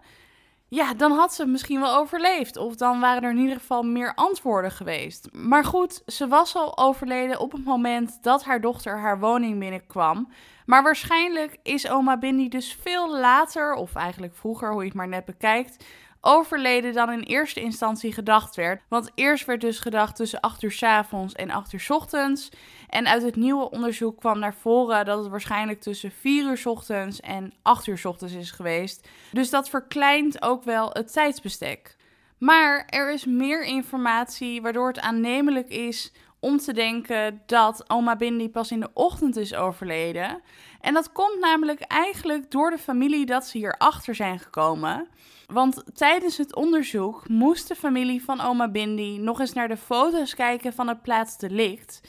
ja, 0.68 0.94
dan 0.94 1.12
had 1.12 1.34
ze 1.34 1.46
misschien 1.46 1.80
wel 1.80 1.96
overleefd. 1.96 2.56
Of 2.56 2.74
dan 2.74 3.00
waren 3.00 3.22
er 3.22 3.30
in 3.30 3.38
ieder 3.38 3.56
geval 3.56 3.82
meer 3.82 4.14
antwoorden 4.14 4.70
geweest. 4.70 5.28
Maar 5.32 5.64
goed, 5.64 6.02
ze 6.06 6.28
was 6.28 6.54
al 6.56 6.78
overleden 6.78 7.40
op 7.40 7.52
het 7.52 7.64
moment 7.64 8.22
dat 8.22 8.44
haar 8.44 8.60
dochter 8.60 8.98
haar 8.98 9.18
woning 9.18 9.58
binnenkwam. 9.58 10.28
Maar 10.66 10.82
waarschijnlijk 10.82 11.56
is 11.62 11.88
oma 11.88 12.18
Bindi 12.18 12.48
dus 12.48 12.78
veel 12.80 13.18
later, 13.18 13.74
of 13.74 13.94
eigenlijk 13.94 14.36
vroeger, 14.36 14.70
hoe 14.70 14.80
je 14.80 14.86
het 14.86 14.96
maar 14.96 15.08
net 15.08 15.24
bekijkt, 15.24 15.84
overleden 16.26 16.92
dan 16.92 17.12
in 17.12 17.20
eerste 17.20 17.60
instantie 17.60 18.12
gedacht 18.12 18.56
werd. 18.56 18.82
Want 18.88 19.10
eerst 19.14 19.44
werd 19.44 19.60
dus 19.60 19.78
gedacht 19.78 20.16
tussen 20.16 20.40
8 20.40 20.62
uur 20.62 20.72
s 20.72 20.82
avonds 20.82 21.34
en 21.34 21.50
8 21.50 21.72
uur 21.72 21.80
s 21.80 21.90
ochtends. 21.90 22.48
En 22.88 23.06
uit 23.06 23.22
het 23.22 23.36
nieuwe 23.36 23.70
onderzoek 23.70 24.18
kwam 24.18 24.38
naar 24.38 24.54
voren 24.54 25.04
dat 25.04 25.18
het 25.18 25.28
waarschijnlijk 25.28 25.80
tussen 25.80 26.10
4 26.10 26.44
uur 26.44 26.58
s 26.58 26.66
ochtends 26.66 27.20
en 27.20 27.52
8 27.62 27.86
uur 27.86 27.98
s 27.98 28.04
ochtends 28.04 28.34
is 28.34 28.50
geweest. 28.50 29.08
Dus 29.32 29.50
dat 29.50 29.68
verkleint 29.68 30.42
ook 30.42 30.62
wel 30.62 30.90
het 30.92 31.12
tijdsbestek. 31.12 31.96
Maar 32.38 32.86
er 32.86 33.12
is 33.12 33.24
meer 33.24 33.64
informatie 33.64 34.62
waardoor 34.62 34.88
het 34.88 35.00
aannemelijk 35.00 35.68
is 35.68 36.12
om 36.40 36.58
te 36.58 36.72
denken 36.72 37.42
dat 37.46 37.90
oma 37.90 38.16
Bindi 38.16 38.50
pas 38.50 38.70
in 38.70 38.80
de 38.80 38.90
ochtend 38.92 39.36
is 39.36 39.54
overleden. 39.54 40.42
En 40.80 40.94
dat 40.94 41.12
komt 41.12 41.40
namelijk 41.40 41.80
eigenlijk 41.80 42.50
door 42.50 42.70
de 42.70 42.78
familie 42.78 43.26
dat 43.26 43.46
ze 43.46 43.58
hierachter 43.58 44.14
zijn 44.14 44.38
gekomen. 44.38 45.08
Want 45.46 45.82
tijdens 45.94 46.36
het 46.36 46.54
onderzoek 46.54 47.28
moest 47.28 47.68
de 47.68 47.74
familie 47.74 48.24
van 48.24 48.40
oma 48.40 48.68
Bindi 48.68 49.18
nog 49.18 49.40
eens 49.40 49.52
naar 49.52 49.68
de 49.68 49.76
foto's 49.76 50.34
kijken 50.34 50.72
van 50.72 50.88
het 50.88 51.02
plaatsdelict. 51.02 52.00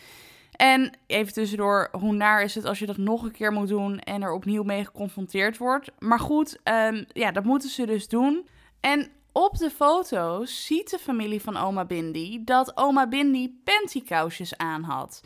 En 0.52 0.98
even 1.08 1.34
tussendoor, 1.34 1.90
hoe 1.92 2.14
naar 2.14 2.44
is 2.44 2.56
het 2.56 2.66
als 2.66 2.80
je 2.80 2.86
dat 2.86 2.98
nog 2.98 3.24
een 3.24 3.32
keer 3.32 3.52
moet 3.52 3.68
doen 3.68 4.00
en 4.00 4.22
er 4.22 4.34
opnieuw 4.34 4.64
mee 4.64 4.86
geconfronteerd 4.86 5.58
wordt. 5.58 5.92
Maar 6.00 6.20
goed, 6.20 6.60
um, 6.64 7.06
ja, 7.08 7.32
dat 7.32 7.44
moeten 7.44 7.70
ze 7.70 7.86
dus 7.86 8.08
doen. 8.08 8.48
En 8.80 9.12
op 9.38 9.58
de 9.58 9.70
foto's 9.70 10.66
ziet 10.66 10.90
de 10.90 10.98
familie 10.98 11.42
van 11.42 11.58
oma 11.58 11.86
Bindi 11.86 12.44
dat 12.44 12.78
oma 12.78 13.08
Bindi 13.08 13.62
pantykousjes 13.64 14.58
aan 14.58 14.84
had. 14.84 15.22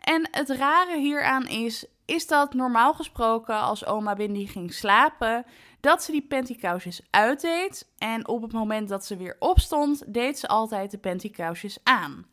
En 0.00 0.28
het 0.30 0.50
rare 0.50 0.98
hieraan 0.98 1.46
is, 1.46 1.86
is 2.04 2.26
dat 2.26 2.54
normaal 2.54 2.94
gesproken 2.94 3.60
als 3.60 3.86
oma 3.86 4.14
Bindi 4.14 4.46
ging 4.46 4.72
slapen, 4.72 5.44
dat 5.80 6.02
ze 6.02 6.12
die 6.12 6.26
pantykousjes 6.26 7.00
uitdeed. 7.10 7.88
En 7.98 8.28
op 8.28 8.42
het 8.42 8.52
moment 8.52 8.88
dat 8.88 9.04
ze 9.04 9.16
weer 9.16 9.36
opstond, 9.38 10.02
deed 10.06 10.38
ze 10.38 10.48
altijd 10.48 10.90
de 10.90 10.98
pantykousjes 10.98 11.78
aan. 11.82 12.26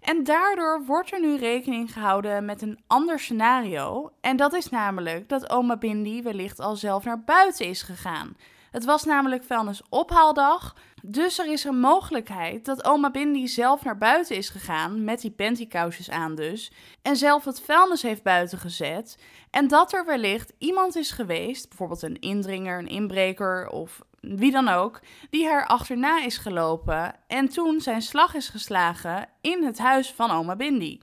En 0.00 0.24
daardoor 0.24 0.84
wordt 0.86 1.12
er 1.12 1.20
nu 1.20 1.36
rekening 1.36 1.92
gehouden 1.92 2.44
met 2.44 2.62
een 2.62 2.78
ander 2.86 3.20
scenario. 3.20 4.12
En 4.20 4.36
dat 4.36 4.52
is 4.52 4.68
namelijk 4.68 5.28
dat 5.28 5.50
oma 5.50 5.76
Bindi 5.76 6.22
wellicht 6.22 6.60
al 6.60 6.76
zelf 6.76 7.04
naar 7.04 7.24
buiten 7.24 7.66
is 7.66 7.82
gegaan. 7.82 8.36
Het 8.74 8.84
was 8.84 9.04
namelijk 9.04 9.44
vuilnisophaaldag. 9.44 10.74
Dus 11.02 11.38
er 11.38 11.52
is 11.52 11.64
een 11.64 11.80
mogelijkheid 11.80 12.64
dat 12.64 12.84
oma 12.84 13.10
Bindi 13.10 13.48
zelf 13.48 13.84
naar 13.84 13.98
buiten 13.98 14.36
is 14.36 14.48
gegaan, 14.48 15.04
met 15.04 15.20
die 15.20 15.30
pantykousjes 15.30 16.10
aan 16.10 16.34
dus, 16.34 16.72
en 17.02 17.16
zelf 17.16 17.44
het 17.44 17.60
vuilnis 17.60 18.02
heeft 18.02 18.22
buiten 18.22 18.58
gezet. 18.58 19.18
En 19.50 19.68
dat 19.68 19.92
er 19.92 20.04
wellicht 20.04 20.52
iemand 20.58 20.96
is 20.96 21.10
geweest, 21.10 21.68
bijvoorbeeld 21.68 22.02
een 22.02 22.20
indringer, 22.20 22.78
een 22.78 22.88
inbreker 22.88 23.68
of 23.68 24.00
wie 24.20 24.52
dan 24.52 24.68
ook, 24.68 25.00
die 25.30 25.46
haar 25.46 25.66
achterna 25.66 26.24
is 26.24 26.36
gelopen 26.36 27.14
en 27.26 27.48
toen 27.48 27.80
zijn 27.80 28.02
slag 28.02 28.34
is 28.34 28.48
geslagen 28.48 29.28
in 29.40 29.64
het 29.64 29.78
huis 29.78 30.12
van 30.12 30.30
oma 30.30 30.56
Bindi. 30.56 31.00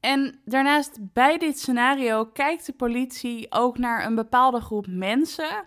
En 0.00 0.40
daarnaast 0.44 0.98
bij 1.00 1.38
dit 1.38 1.58
scenario 1.58 2.24
kijkt 2.24 2.66
de 2.66 2.72
politie 2.72 3.46
ook 3.50 3.78
naar 3.78 4.06
een 4.06 4.14
bepaalde 4.14 4.60
groep 4.60 4.86
mensen. 4.88 5.64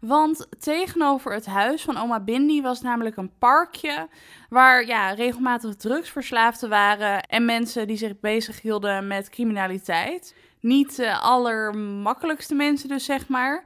Want 0.00 0.46
tegenover 0.58 1.32
het 1.32 1.46
huis 1.46 1.82
van 1.82 1.96
oma 1.96 2.20
Bindi 2.20 2.62
was 2.62 2.80
namelijk 2.80 3.16
een 3.16 3.32
parkje 3.38 4.08
waar 4.48 4.86
ja, 4.86 5.10
regelmatig 5.10 5.76
drugsverslaafden 5.76 6.68
waren 6.68 7.22
en 7.22 7.44
mensen 7.44 7.86
die 7.86 7.96
zich 7.96 8.20
bezighielden 8.20 9.06
met 9.06 9.30
criminaliteit. 9.30 10.34
Niet 10.60 10.96
de 10.96 11.18
allermakkelijkste 11.18 12.54
mensen 12.54 12.88
dus, 12.88 13.04
zeg 13.04 13.28
maar. 13.28 13.64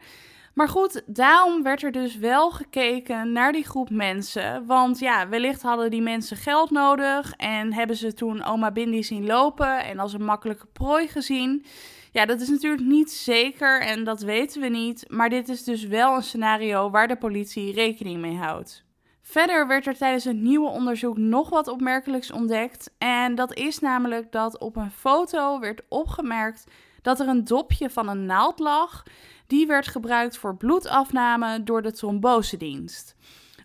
Maar 0.54 0.68
goed, 0.68 1.02
daarom 1.06 1.62
werd 1.62 1.82
er 1.82 1.92
dus 1.92 2.16
wel 2.16 2.50
gekeken 2.50 3.32
naar 3.32 3.52
die 3.52 3.64
groep 3.64 3.90
mensen. 3.90 4.66
Want 4.66 4.98
ja, 4.98 5.28
wellicht 5.28 5.62
hadden 5.62 5.90
die 5.90 6.02
mensen 6.02 6.36
geld 6.36 6.70
nodig 6.70 7.32
en 7.36 7.72
hebben 7.72 7.96
ze 7.96 8.14
toen 8.14 8.44
oma 8.44 8.70
Bindi 8.70 9.02
zien 9.02 9.26
lopen 9.26 9.84
en 9.84 9.98
als 9.98 10.12
een 10.12 10.24
makkelijke 10.24 10.66
prooi 10.72 11.08
gezien. 11.08 11.64
Ja, 12.14 12.26
dat 12.26 12.40
is 12.40 12.48
natuurlijk 12.48 12.82
niet 12.82 13.12
zeker 13.12 13.80
en 13.80 14.04
dat 14.04 14.20
weten 14.20 14.60
we 14.60 14.68
niet. 14.68 15.04
Maar 15.08 15.28
dit 15.28 15.48
is 15.48 15.64
dus 15.64 15.84
wel 15.84 16.16
een 16.16 16.22
scenario 16.22 16.90
waar 16.90 17.08
de 17.08 17.16
politie 17.16 17.72
rekening 17.72 18.20
mee 18.20 18.36
houdt. 18.36 18.84
Verder 19.22 19.66
werd 19.66 19.86
er 19.86 19.96
tijdens 19.96 20.24
het 20.24 20.36
nieuwe 20.36 20.68
onderzoek 20.68 21.16
nog 21.16 21.50
wat 21.50 21.68
opmerkelijks 21.68 22.30
ontdekt. 22.30 22.94
En 22.98 23.34
dat 23.34 23.54
is 23.54 23.78
namelijk 23.78 24.32
dat 24.32 24.58
op 24.58 24.76
een 24.76 24.90
foto 24.90 25.58
werd 25.60 25.82
opgemerkt 25.88 26.64
dat 27.02 27.20
er 27.20 27.28
een 27.28 27.44
dopje 27.44 27.90
van 27.90 28.08
een 28.08 28.26
naald 28.26 28.58
lag. 28.58 29.02
Die 29.46 29.66
werd 29.66 29.86
gebruikt 29.86 30.36
voor 30.36 30.56
bloedafname 30.56 31.62
door 31.62 31.82
de 31.82 31.92
trombosedienst. 31.92 33.16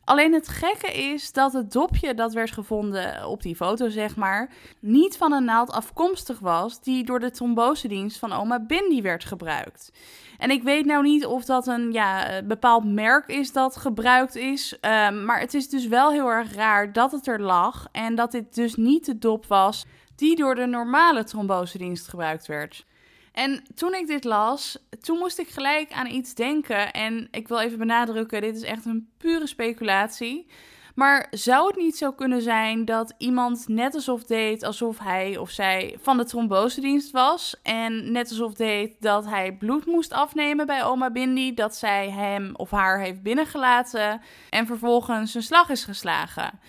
Alleen 0.10 0.34
het 0.34 0.48
gekke 0.48 0.92
is 0.92 1.32
dat 1.32 1.54
het 1.54 1.72
dopje 1.72 2.14
dat 2.14 2.34
werd 2.34 2.52
gevonden 2.52 3.28
op 3.28 3.42
die 3.42 3.56
foto, 3.56 3.90
zeg 3.90 4.16
maar, 4.16 4.50
niet 4.80 5.18
van 5.18 5.32
een 5.32 5.44
naald 5.44 5.72
afkomstig 5.72 6.40
was 6.40 6.82
die 6.82 7.04
door 7.04 7.20
de 7.20 7.32
trombosedienst 7.32 8.18
van 8.18 8.32
oma 8.32 8.60
Bindi 8.60 9.02
werd 9.02 9.26
gebruikt. 9.26 9.92
En 10.38 10.50
ik 10.50 10.64
weet 10.64 10.86
nou 10.86 11.04
niet 11.04 11.26
of 11.26 11.46
dat 11.46 11.68
een 11.68 11.92
ja, 11.92 12.42
bepaald 12.44 12.86
merk 12.86 13.28
is 13.28 13.52
dat 13.52 13.78
gebruikt 13.78 14.36
is, 14.36 14.80
ehm, 14.80 15.26
maar 15.26 15.40
het 15.40 15.54
is 15.54 15.70
dus 15.70 15.88
wel 15.88 16.12
heel 16.12 16.28
erg 16.28 16.56
raar 16.56 16.94
dat 16.94 17.12
het 17.12 17.28
er 17.28 17.42
lag 17.42 17.88
en 17.92 18.16
dat 18.16 18.32
dit 18.32 18.56
dus 18.56 18.76
niet 18.76 19.06
de 19.06 19.18
dop 19.18 19.46
was 19.46 19.86
die 20.16 20.36
door 20.36 20.56
de 20.56 20.66
normale 20.66 21.24
trombosedienst 21.24 22.08
gebruikt 22.08 22.48
werd. 22.48 22.86
En 23.32 23.64
toen 23.76 23.94
ik 23.94 24.08
dit 24.08 24.24
las, 24.24 24.78
toen 25.02 25.18
moest 25.18 25.40
ik 25.40 25.50
gelijk 25.50 25.92
aan 25.92 26.08
iets 26.08 26.34
denken. 26.34 26.92
En 26.92 27.28
ik 27.32 27.48
wil 27.48 27.60
even 27.60 27.78
benadrukken, 27.78 28.42
dit 28.42 28.56
is 28.56 28.64
echt 28.64 28.86
een 28.86 29.10
pure 29.18 29.48
speculatie. 29.48 30.48
Maar 30.96 31.28
zou 31.32 31.68
het 31.68 31.76
niet 31.76 31.98
zo 31.98 32.12
kunnen 32.12 32.42
zijn 32.42 32.86
dat 32.86 33.14
iemand 33.18 33.68
net 33.68 33.96
alsof 33.96 34.24
deed 34.24 34.64
alsof 34.64 35.00
hij 35.00 35.38
of 35.38 35.50
zij 35.50 35.98
van 36.02 36.18
de 36.18 36.26
trombosedienst 36.26 37.12
was? 37.12 37.56
En 37.64 38.12
net 38.12 38.30
alsof 38.30 38.54
deed 38.54 38.92
dat 39.00 39.26
hij 39.26 39.54
bloed 39.54 39.86
moest 39.86 40.14
afnemen 40.14 40.66
bij 40.66 40.84
oma 40.84 41.12
Bindi, 41.12 41.54
dat 41.54 41.76
zij 41.76 42.10
hem 42.10 42.56
of 42.56 42.72
haar 42.72 43.00
heeft 43.00 43.24
binnengelaten 43.24 44.22
en 44.50 44.66
vervolgens 44.66 45.34
een 45.34 45.44
slag 45.44 45.70
is 45.70 45.84
geslagen 45.84 46.60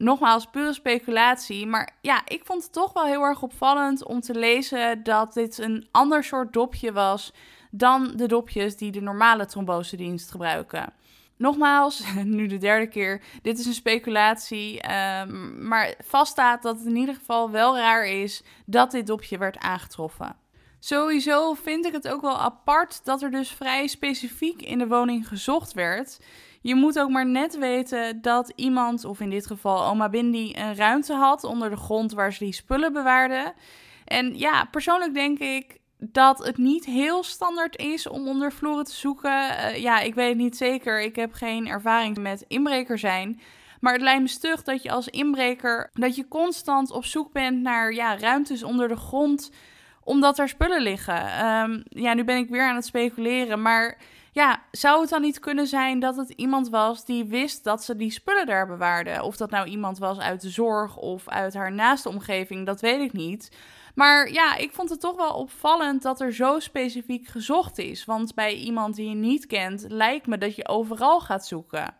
nogmaals, 0.00 0.46
pure 0.46 0.72
speculatie. 0.72 1.66
Maar 1.66 1.96
ja, 2.00 2.22
ik 2.26 2.44
vond 2.44 2.62
het 2.62 2.72
toch 2.72 2.92
wel 2.92 3.04
heel 3.04 3.22
erg 3.22 3.42
opvallend 3.42 4.04
om 4.04 4.20
te 4.20 4.34
lezen 4.34 5.02
dat 5.02 5.32
dit 5.32 5.58
een 5.58 5.88
ander 5.90 6.24
soort 6.24 6.52
dopje 6.52 6.92
was 6.92 7.32
dan 7.70 8.12
de 8.16 8.26
dopjes 8.26 8.76
die 8.76 8.92
de 8.92 9.00
normale 9.00 9.46
trombosedienst 9.46 10.30
gebruiken. 10.30 10.92
Nogmaals, 11.36 12.02
nu 12.24 12.46
de 12.46 12.58
derde 12.58 12.86
keer, 12.86 13.22
dit 13.42 13.58
is 13.58 13.66
een 13.66 13.72
speculatie, 13.72 14.92
um, 15.20 15.66
maar 15.68 15.94
vaststaat 16.04 16.62
dat 16.62 16.78
het 16.78 16.86
in 16.86 16.96
ieder 16.96 17.14
geval 17.14 17.50
wel 17.50 17.76
raar 17.76 18.06
is 18.06 18.42
dat 18.66 18.90
dit 18.90 19.06
dopje 19.06 19.38
werd 19.38 19.58
aangetroffen. 19.58 20.36
Sowieso 20.78 21.54
vind 21.54 21.86
ik 21.86 21.92
het 21.92 22.08
ook 22.08 22.20
wel 22.20 22.38
apart 22.38 23.04
dat 23.04 23.22
er 23.22 23.30
dus 23.30 23.50
vrij 23.50 23.86
specifiek 23.86 24.62
in 24.62 24.78
de 24.78 24.86
woning 24.86 25.28
gezocht 25.28 25.72
werd. 25.72 26.18
Je 26.60 26.74
moet 26.74 26.98
ook 26.98 27.10
maar 27.10 27.26
net 27.26 27.58
weten 27.58 28.20
dat 28.20 28.52
iemand, 28.56 29.04
of 29.04 29.20
in 29.20 29.30
dit 29.30 29.46
geval 29.46 29.84
oma 29.84 30.08
Bindi, 30.08 30.52
een 30.56 30.74
ruimte 30.74 31.14
had 31.14 31.44
onder 31.44 31.70
de 31.70 31.76
grond 31.76 32.12
waar 32.12 32.32
ze 32.32 32.44
die 32.44 32.52
spullen 32.52 32.92
bewaarden. 32.92 33.52
En 34.04 34.38
ja, 34.38 34.64
persoonlijk 34.64 35.14
denk 35.14 35.38
ik 35.38 35.78
dat 35.98 36.44
het 36.44 36.56
niet 36.56 36.84
heel 36.84 37.22
standaard 37.22 37.76
is 37.76 38.08
om 38.08 38.28
onder 38.28 38.52
vloeren 38.52 38.84
te 38.84 38.94
zoeken. 38.94 39.50
Uh, 39.50 39.76
ja, 39.76 40.00
ik 40.00 40.14
weet 40.14 40.28
het 40.28 40.38
niet 40.38 40.56
zeker. 40.56 41.02
Ik 41.02 41.16
heb 41.16 41.32
geen 41.32 41.66
ervaring 41.66 42.18
met 42.18 42.44
inbreker 42.48 42.98
zijn. 42.98 43.40
Maar 43.80 43.92
het 43.92 44.02
lijkt 44.02 44.22
me 44.22 44.28
stug 44.28 44.62
dat 44.62 44.82
je 44.82 44.90
als 44.90 45.08
inbreker 45.08 45.90
dat 45.92 46.16
je 46.16 46.28
constant 46.28 46.90
op 46.90 47.04
zoek 47.04 47.32
bent 47.32 47.60
naar 47.60 47.92
ja, 47.92 48.18
ruimtes 48.18 48.62
onder 48.62 48.88
de 48.88 48.96
grond 48.96 49.50
omdat 50.10 50.38
er 50.38 50.48
spullen 50.48 50.82
liggen. 50.82 51.46
Um, 51.46 51.82
ja, 51.88 52.14
nu 52.14 52.24
ben 52.24 52.36
ik 52.36 52.48
weer 52.48 52.68
aan 52.68 52.74
het 52.74 52.84
speculeren, 52.84 53.62
maar 53.62 53.98
ja, 54.32 54.62
zou 54.70 55.00
het 55.00 55.10
dan 55.10 55.20
niet 55.20 55.38
kunnen 55.38 55.66
zijn 55.66 55.98
dat 55.98 56.16
het 56.16 56.30
iemand 56.30 56.68
was 56.68 57.04
die 57.04 57.24
wist 57.24 57.64
dat 57.64 57.84
ze 57.84 57.96
die 57.96 58.10
spullen 58.10 58.46
daar 58.46 58.66
bewaarde? 58.66 59.22
Of 59.22 59.36
dat 59.36 59.50
nou 59.50 59.68
iemand 59.68 59.98
was 59.98 60.18
uit 60.18 60.40
de 60.40 60.50
zorg 60.50 60.96
of 60.96 61.28
uit 61.28 61.54
haar 61.54 61.72
naaste 61.72 62.08
omgeving, 62.08 62.66
dat 62.66 62.80
weet 62.80 63.00
ik 63.00 63.12
niet. 63.12 63.56
Maar 63.94 64.32
ja, 64.32 64.56
ik 64.56 64.72
vond 64.72 64.90
het 64.90 65.00
toch 65.00 65.16
wel 65.16 65.32
opvallend 65.32 66.02
dat 66.02 66.20
er 66.20 66.34
zo 66.34 66.58
specifiek 66.58 67.26
gezocht 67.26 67.78
is. 67.78 68.04
Want 68.04 68.34
bij 68.34 68.54
iemand 68.54 68.94
die 68.94 69.08
je 69.08 69.14
niet 69.14 69.46
kent, 69.46 69.84
lijkt 69.88 70.26
me 70.26 70.38
dat 70.38 70.56
je 70.56 70.68
overal 70.68 71.20
gaat 71.20 71.46
zoeken. 71.46 71.94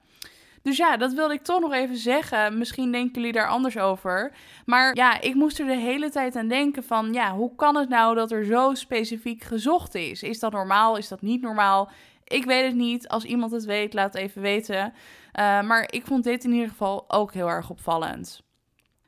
Dus 0.62 0.76
ja, 0.76 0.96
dat 0.96 1.12
wilde 1.12 1.34
ik 1.34 1.42
toch 1.42 1.60
nog 1.60 1.72
even 1.72 1.96
zeggen. 1.96 2.58
Misschien 2.58 2.92
denken 2.92 3.14
jullie 3.14 3.32
daar 3.32 3.48
anders 3.48 3.78
over. 3.78 4.32
Maar 4.64 4.96
ja, 4.96 5.20
ik 5.20 5.34
moest 5.34 5.58
er 5.58 5.66
de 5.66 5.76
hele 5.76 6.10
tijd 6.10 6.36
aan 6.36 6.48
denken 6.48 6.84
van... 6.84 7.12
ja, 7.12 7.34
hoe 7.34 7.54
kan 7.54 7.76
het 7.76 7.88
nou 7.88 8.14
dat 8.14 8.30
er 8.30 8.44
zo 8.44 8.74
specifiek 8.74 9.42
gezocht 9.42 9.94
is? 9.94 10.22
Is 10.22 10.38
dat 10.38 10.52
normaal? 10.52 10.96
Is 10.96 11.08
dat 11.08 11.22
niet 11.22 11.42
normaal? 11.42 11.90
Ik 12.24 12.44
weet 12.44 12.64
het 12.64 12.74
niet. 12.74 13.08
Als 13.08 13.24
iemand 13.24 13.52
het 13.52 13.64
weet, 13.64 13.94
laat 13.94 14.14
even 14.14 14.42
weten. 14.42 14.92
Uh, 15.40 15.62
maar 15.62 15.88
ik 15.92 16.06
vond 16.06 16.24
dit 16.24 16.44
in 16.44 16.52
ieder 16.52 16.68
geval 16.68 17.04
ook 17.08 17.32
heel 17.32 17.48
erg 17.48 17.70
opvallend. 17.70 18.42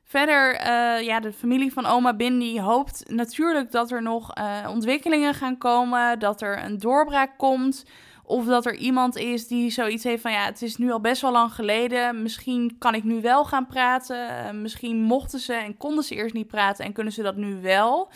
Verder, 0.03 0.53
uh, 0.53 1.01
ja, 1.01 1.19
de 1.19 1.33
familie 1.33 1.73
van 1.73 1.85
oma 1.85 2.13
Bindi 2.15 2.61
hoopt 2.61 3.03
natuurlijk 3.11 3.71
dat 3.71 3.91
er 3.91 4.01
nog 4.01 4.37
uh, 4.37 4.69
ontwikkelingen 4.69 5.33
gaan 5.33 5.57
komen, 5.57 6.19
dat 6.19 6.41
er 6.41 6.63
een 6.63 6.77
doorbraak 6.77 7.37
komt. 7.37 7.85
Of 8.25 8.45
dat 8.45 8.65
er 8.65 8.75
iemand 8.75 9.15
is 9.15 9.47
die 9.47 9.69
zoiets 9.69 10.03
heeft 10.03 10.21
van 10.21 10.31
ja, 10.31 10.45
het 10.45 10.61
is 10.61 10.77
nu 10.77 10.91
al 10.91 10.99
best 10.99 11.21
wel 11.21 11.31
lang 11.31 11.53
geleden. 11.53 12.21
Misschien 12.21 12.75
kan 12.79 12.95
ik 12.95 13.03
nu 13.03 13.21
wel 13.21 13.45
gaan 13.45 13.67
praten. 13.67 14.61
misschien 14.61 15.01
mochten 15.01 15.39
ze 15.39 15.53
en 15.53 15.77
konden 15.77 16.03
ze 16.03 16.15
eerst 16.15 16.33
niet 16.33 16.47
praten 16.47 16.85
en 16.85 16.93
kunnen 16.93 17.13
ze 17.13 17.21
dat 17.21 17.35
nu 17.35 17.61
wel. 17.61 18.11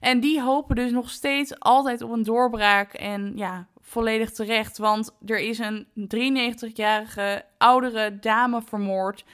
En 0.00 0.20
die 0.20 0.42
hopen 0.42 0.76
dus 0.76 0.90
nog 0.90 1.10
steeds 1.10 1.60
altijd 1.60 2.02
op 2.02 2.10
een 2.10 2.22
doorbraak. 2.22 2.92
En 2.92 3.32
ja, 3.36 3.66
volledig 3.80 4.30
terecht. 4.30 4.78
Want 4.78 5.16
er 5.26 5.38
is 5.38 5.58
een 5.58 5.86
93-jarige 5.96 7.44
oudere 7.58 8.18
dame 8.18 8.62
vermoord. 8.62 9.24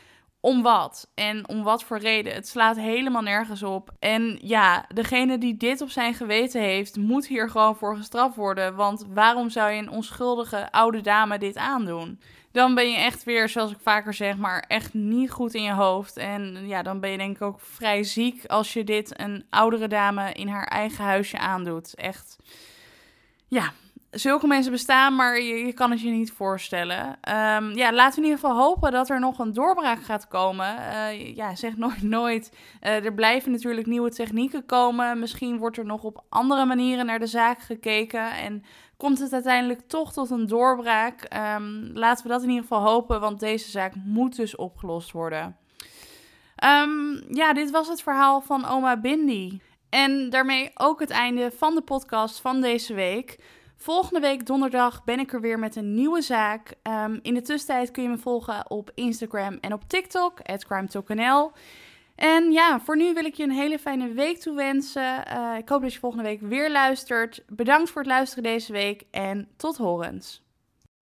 Om 0.44 0.62
wat? 0.62 1.10
En 1.14 1.48
om 1.48 1.62
wat 1.62 1.84
voor 1.84 1.98
reden? 1.98 2.34
Het 2.34 2.48
slaat 2.48 2.76
helemaal 2.76 3.22
nergens 3.22 3.62
op. 3.62 3.90
En 3.98 4.38
ja, 4.40 4.84
degene 4.94 5.38
die 5.38 5.56
dit 5.56 5.80
op 5.80 5.90
zijn 5.90 6.14
geweten 6.14 6.60
heeft, 6.60 6.96
moet 6.96 7.26
hier 7.26 7.50
gewoon 7.50 7.76
voor 7.76 7.96
gestraft 7.96 8.36
worden. 8.36 8.74
Want 8.74 9.04
waarom 9.08 9.50
zou 9.50 9.70
je 9.70 9.78
een 9.78 9.90
onschuldige 9.90 10.72
oude 10.72 11.00
dame 11.00 11.38
dit 11.38 11.56
aandoen? 11.56 12.20
Dan 12.52 12.74
ben 12.74 12.90
je 12.90 12.96
echt 12.96 13.24
weer, 13.24 13.48
zoals 13.48 13.70
ik 13.70 13.78
vaker 13.82 14.14
zeg, 14.14 14.36
maar 14.36 14.64
echt 14.68 14.94
niet 14.94 15.30
goed 15.30 15.54
in 15.54 15.62
je 15.62 15.72
hoofd. 15.72 16.16
En 16.16 16.66
ja, 16.66 16.82
dan 16.82 17.00
ben 17.00 17.10
je 17.10 17.16
denk 17.16 17.36
ik 17.36 17.42
ook 17.42 17.60
vrij 17.60 18.02
ziek 18.04 18.46
als 18.46 18.72
je 18.72 18.84
dit 18.84 19.20
een 19.20 19.46
oudere 19.50 19.88
dame 19.88 20.32
in 20.32 20.48
haar 20.48 20.66
eigen 20.66 21.04
huisje 21.04 21.38
aandoet. 21.38 21.94
Echt. 21.94 22.36
Ja, 23.48 23.72
zulke 24.12 24.46
mensen 24.46 24.72
bestaan, 24.72 25.14
maar 25.14 25.40
je, 25.40 25.54
je, 25.54 25.72
kan 25.72 25.90
het 25.90 26.00
je 26.00 26.10
niet 26.10 26.32
voorstellen. 26.32 27.06
Um, 27.06 27.76
ja, 27.76 27.92
laten 27.92 28.14
we 28.14 28.26
in 28.26 28.30
ieder 28.30 28.38
geval 28.38 28.56
hopen 28.56 28.92
dat 28.92 29.10
er 29.10 29.20
nog 29.20 29.38
een 29.38 29.52
doorbraak 29.52 30.02
gaat 30.02 30.28
komen. 30.28 30.76
Uh, 30.78 31.36
ja, 31.36 31.54
zeg 31.54 31.76
nooit 31.76 32.02
nooit. 32.02 32.52
Uh, 32.82 33.04
er 33.04 33.14
blijven 33.14 33.52
natuurlijk 33.52 33.86
nieuwe 33.86 34.10
technieken 34.10 34.66
komen. 34.66 35.18
Misschien 35.18 35.58
wordt 35.58 35.76
er 35.76 35.84
nog 35.84 36.02
op 36.02 36.24
andere 36.28 36.64
manieren 36.64 37.06
naar 37.06 37.18
de 37.18 37.26
zaak 37.26 37.60
gekeken. 37.60 38.32
En 38.32 38.64
komt 38.96 39.18
het 39.18 39.32
uiteindelijk 39.32 39.80
toch 39.80 40.12
tot 40.12 40.30
een 40.30 40.46
doorbraak. 40.46 41.28
Um, 41.56 41.90
laten 41.94 42.26
we 42.26 42.32
dat 42.32 42.42
in 42.42 42.48
ieder 42.48 42.62
geval 42.62 42.82
hopen, 42.82 43.20
want 43.20 43.40
deze 43.40 43.70
zaak 43.70 43.92
moet 44.04 44.36
dus 44.36 44.56
opgelost 44.56 45.12
worden. 45.12 45.56
Um, 46.64 47.24
ja, 47.28 47.52
dit 47.52 47.70
was 47.70 47.88
het 47.88 48.02
verhaal 48.02 48.40
van 48.40 48.66
oma 48.66 49.00
Bindi. 49.00 49.60
En 49.88 50.30
daarmee 50.30 50.70
ook 50.74 51.00
het 51.00 51.10
einde 51.10 51.50
van 51.56 51.74
de 51.74 51.82
podcast 51.82 52.40
van 52.40 52.60
deze 52.60 52.94
week. 52.94 53.38
Volgende 53.82 54.20
week 54.20 54.46
donderdag 54.46 55.04
ben 55.04 55.18
ik 55.18 55.32
er 55.32 55.40
weer 55.40 55.58
met 55.58 55.76
een 55.76 55.94
nieuwe 55.94 56.20
zaak. 56.20 56.74
Um, 56.82 57.18
in 57.22 57.34
de 57.34 57.42
tussentijd 57.42 57.90
kun 57.90 58.02
je 58.02 58.08
me 58.08 58.18
volgen 58.18 58.70
op 58.70 58.90
Instagram 58.94 59.58
en 59.60 59.72
op 59.72 59.82
TikTok, 59.86 60.38
@crimetalknl. 60.58 61.52
En 62.14 62.52
ja, 62.52 62.80
voor 62.80 62.96
nu 62.96 63.12
wil 63.14 63.24
ik 63.24 63.34
je 63.34 63.42
een 63.42 63.50
hele 63.50 63.78
fijne 63.78 64.12
week 64.12 64.38
toewensen. 64.38 65.24
Uh, 65.36 65.56
ik 65.58 65.68
hoop 65.68 65.82
dat 65.82 65.92
je 65.92 65.98
volgende 65.98 66.24
week 66.24 66.40
weer 66.40 66.70
luistert. 66.70 67.42
Bedankt 67.48 67.90
voor 67.90 68.02
het 68.02 68.10
luisteren 68.10 68.44
deze 68.44 68.72
week 68.72 69.02
en 69.10 69.48
tot 69.56 69.76
horens. 69.76 70.41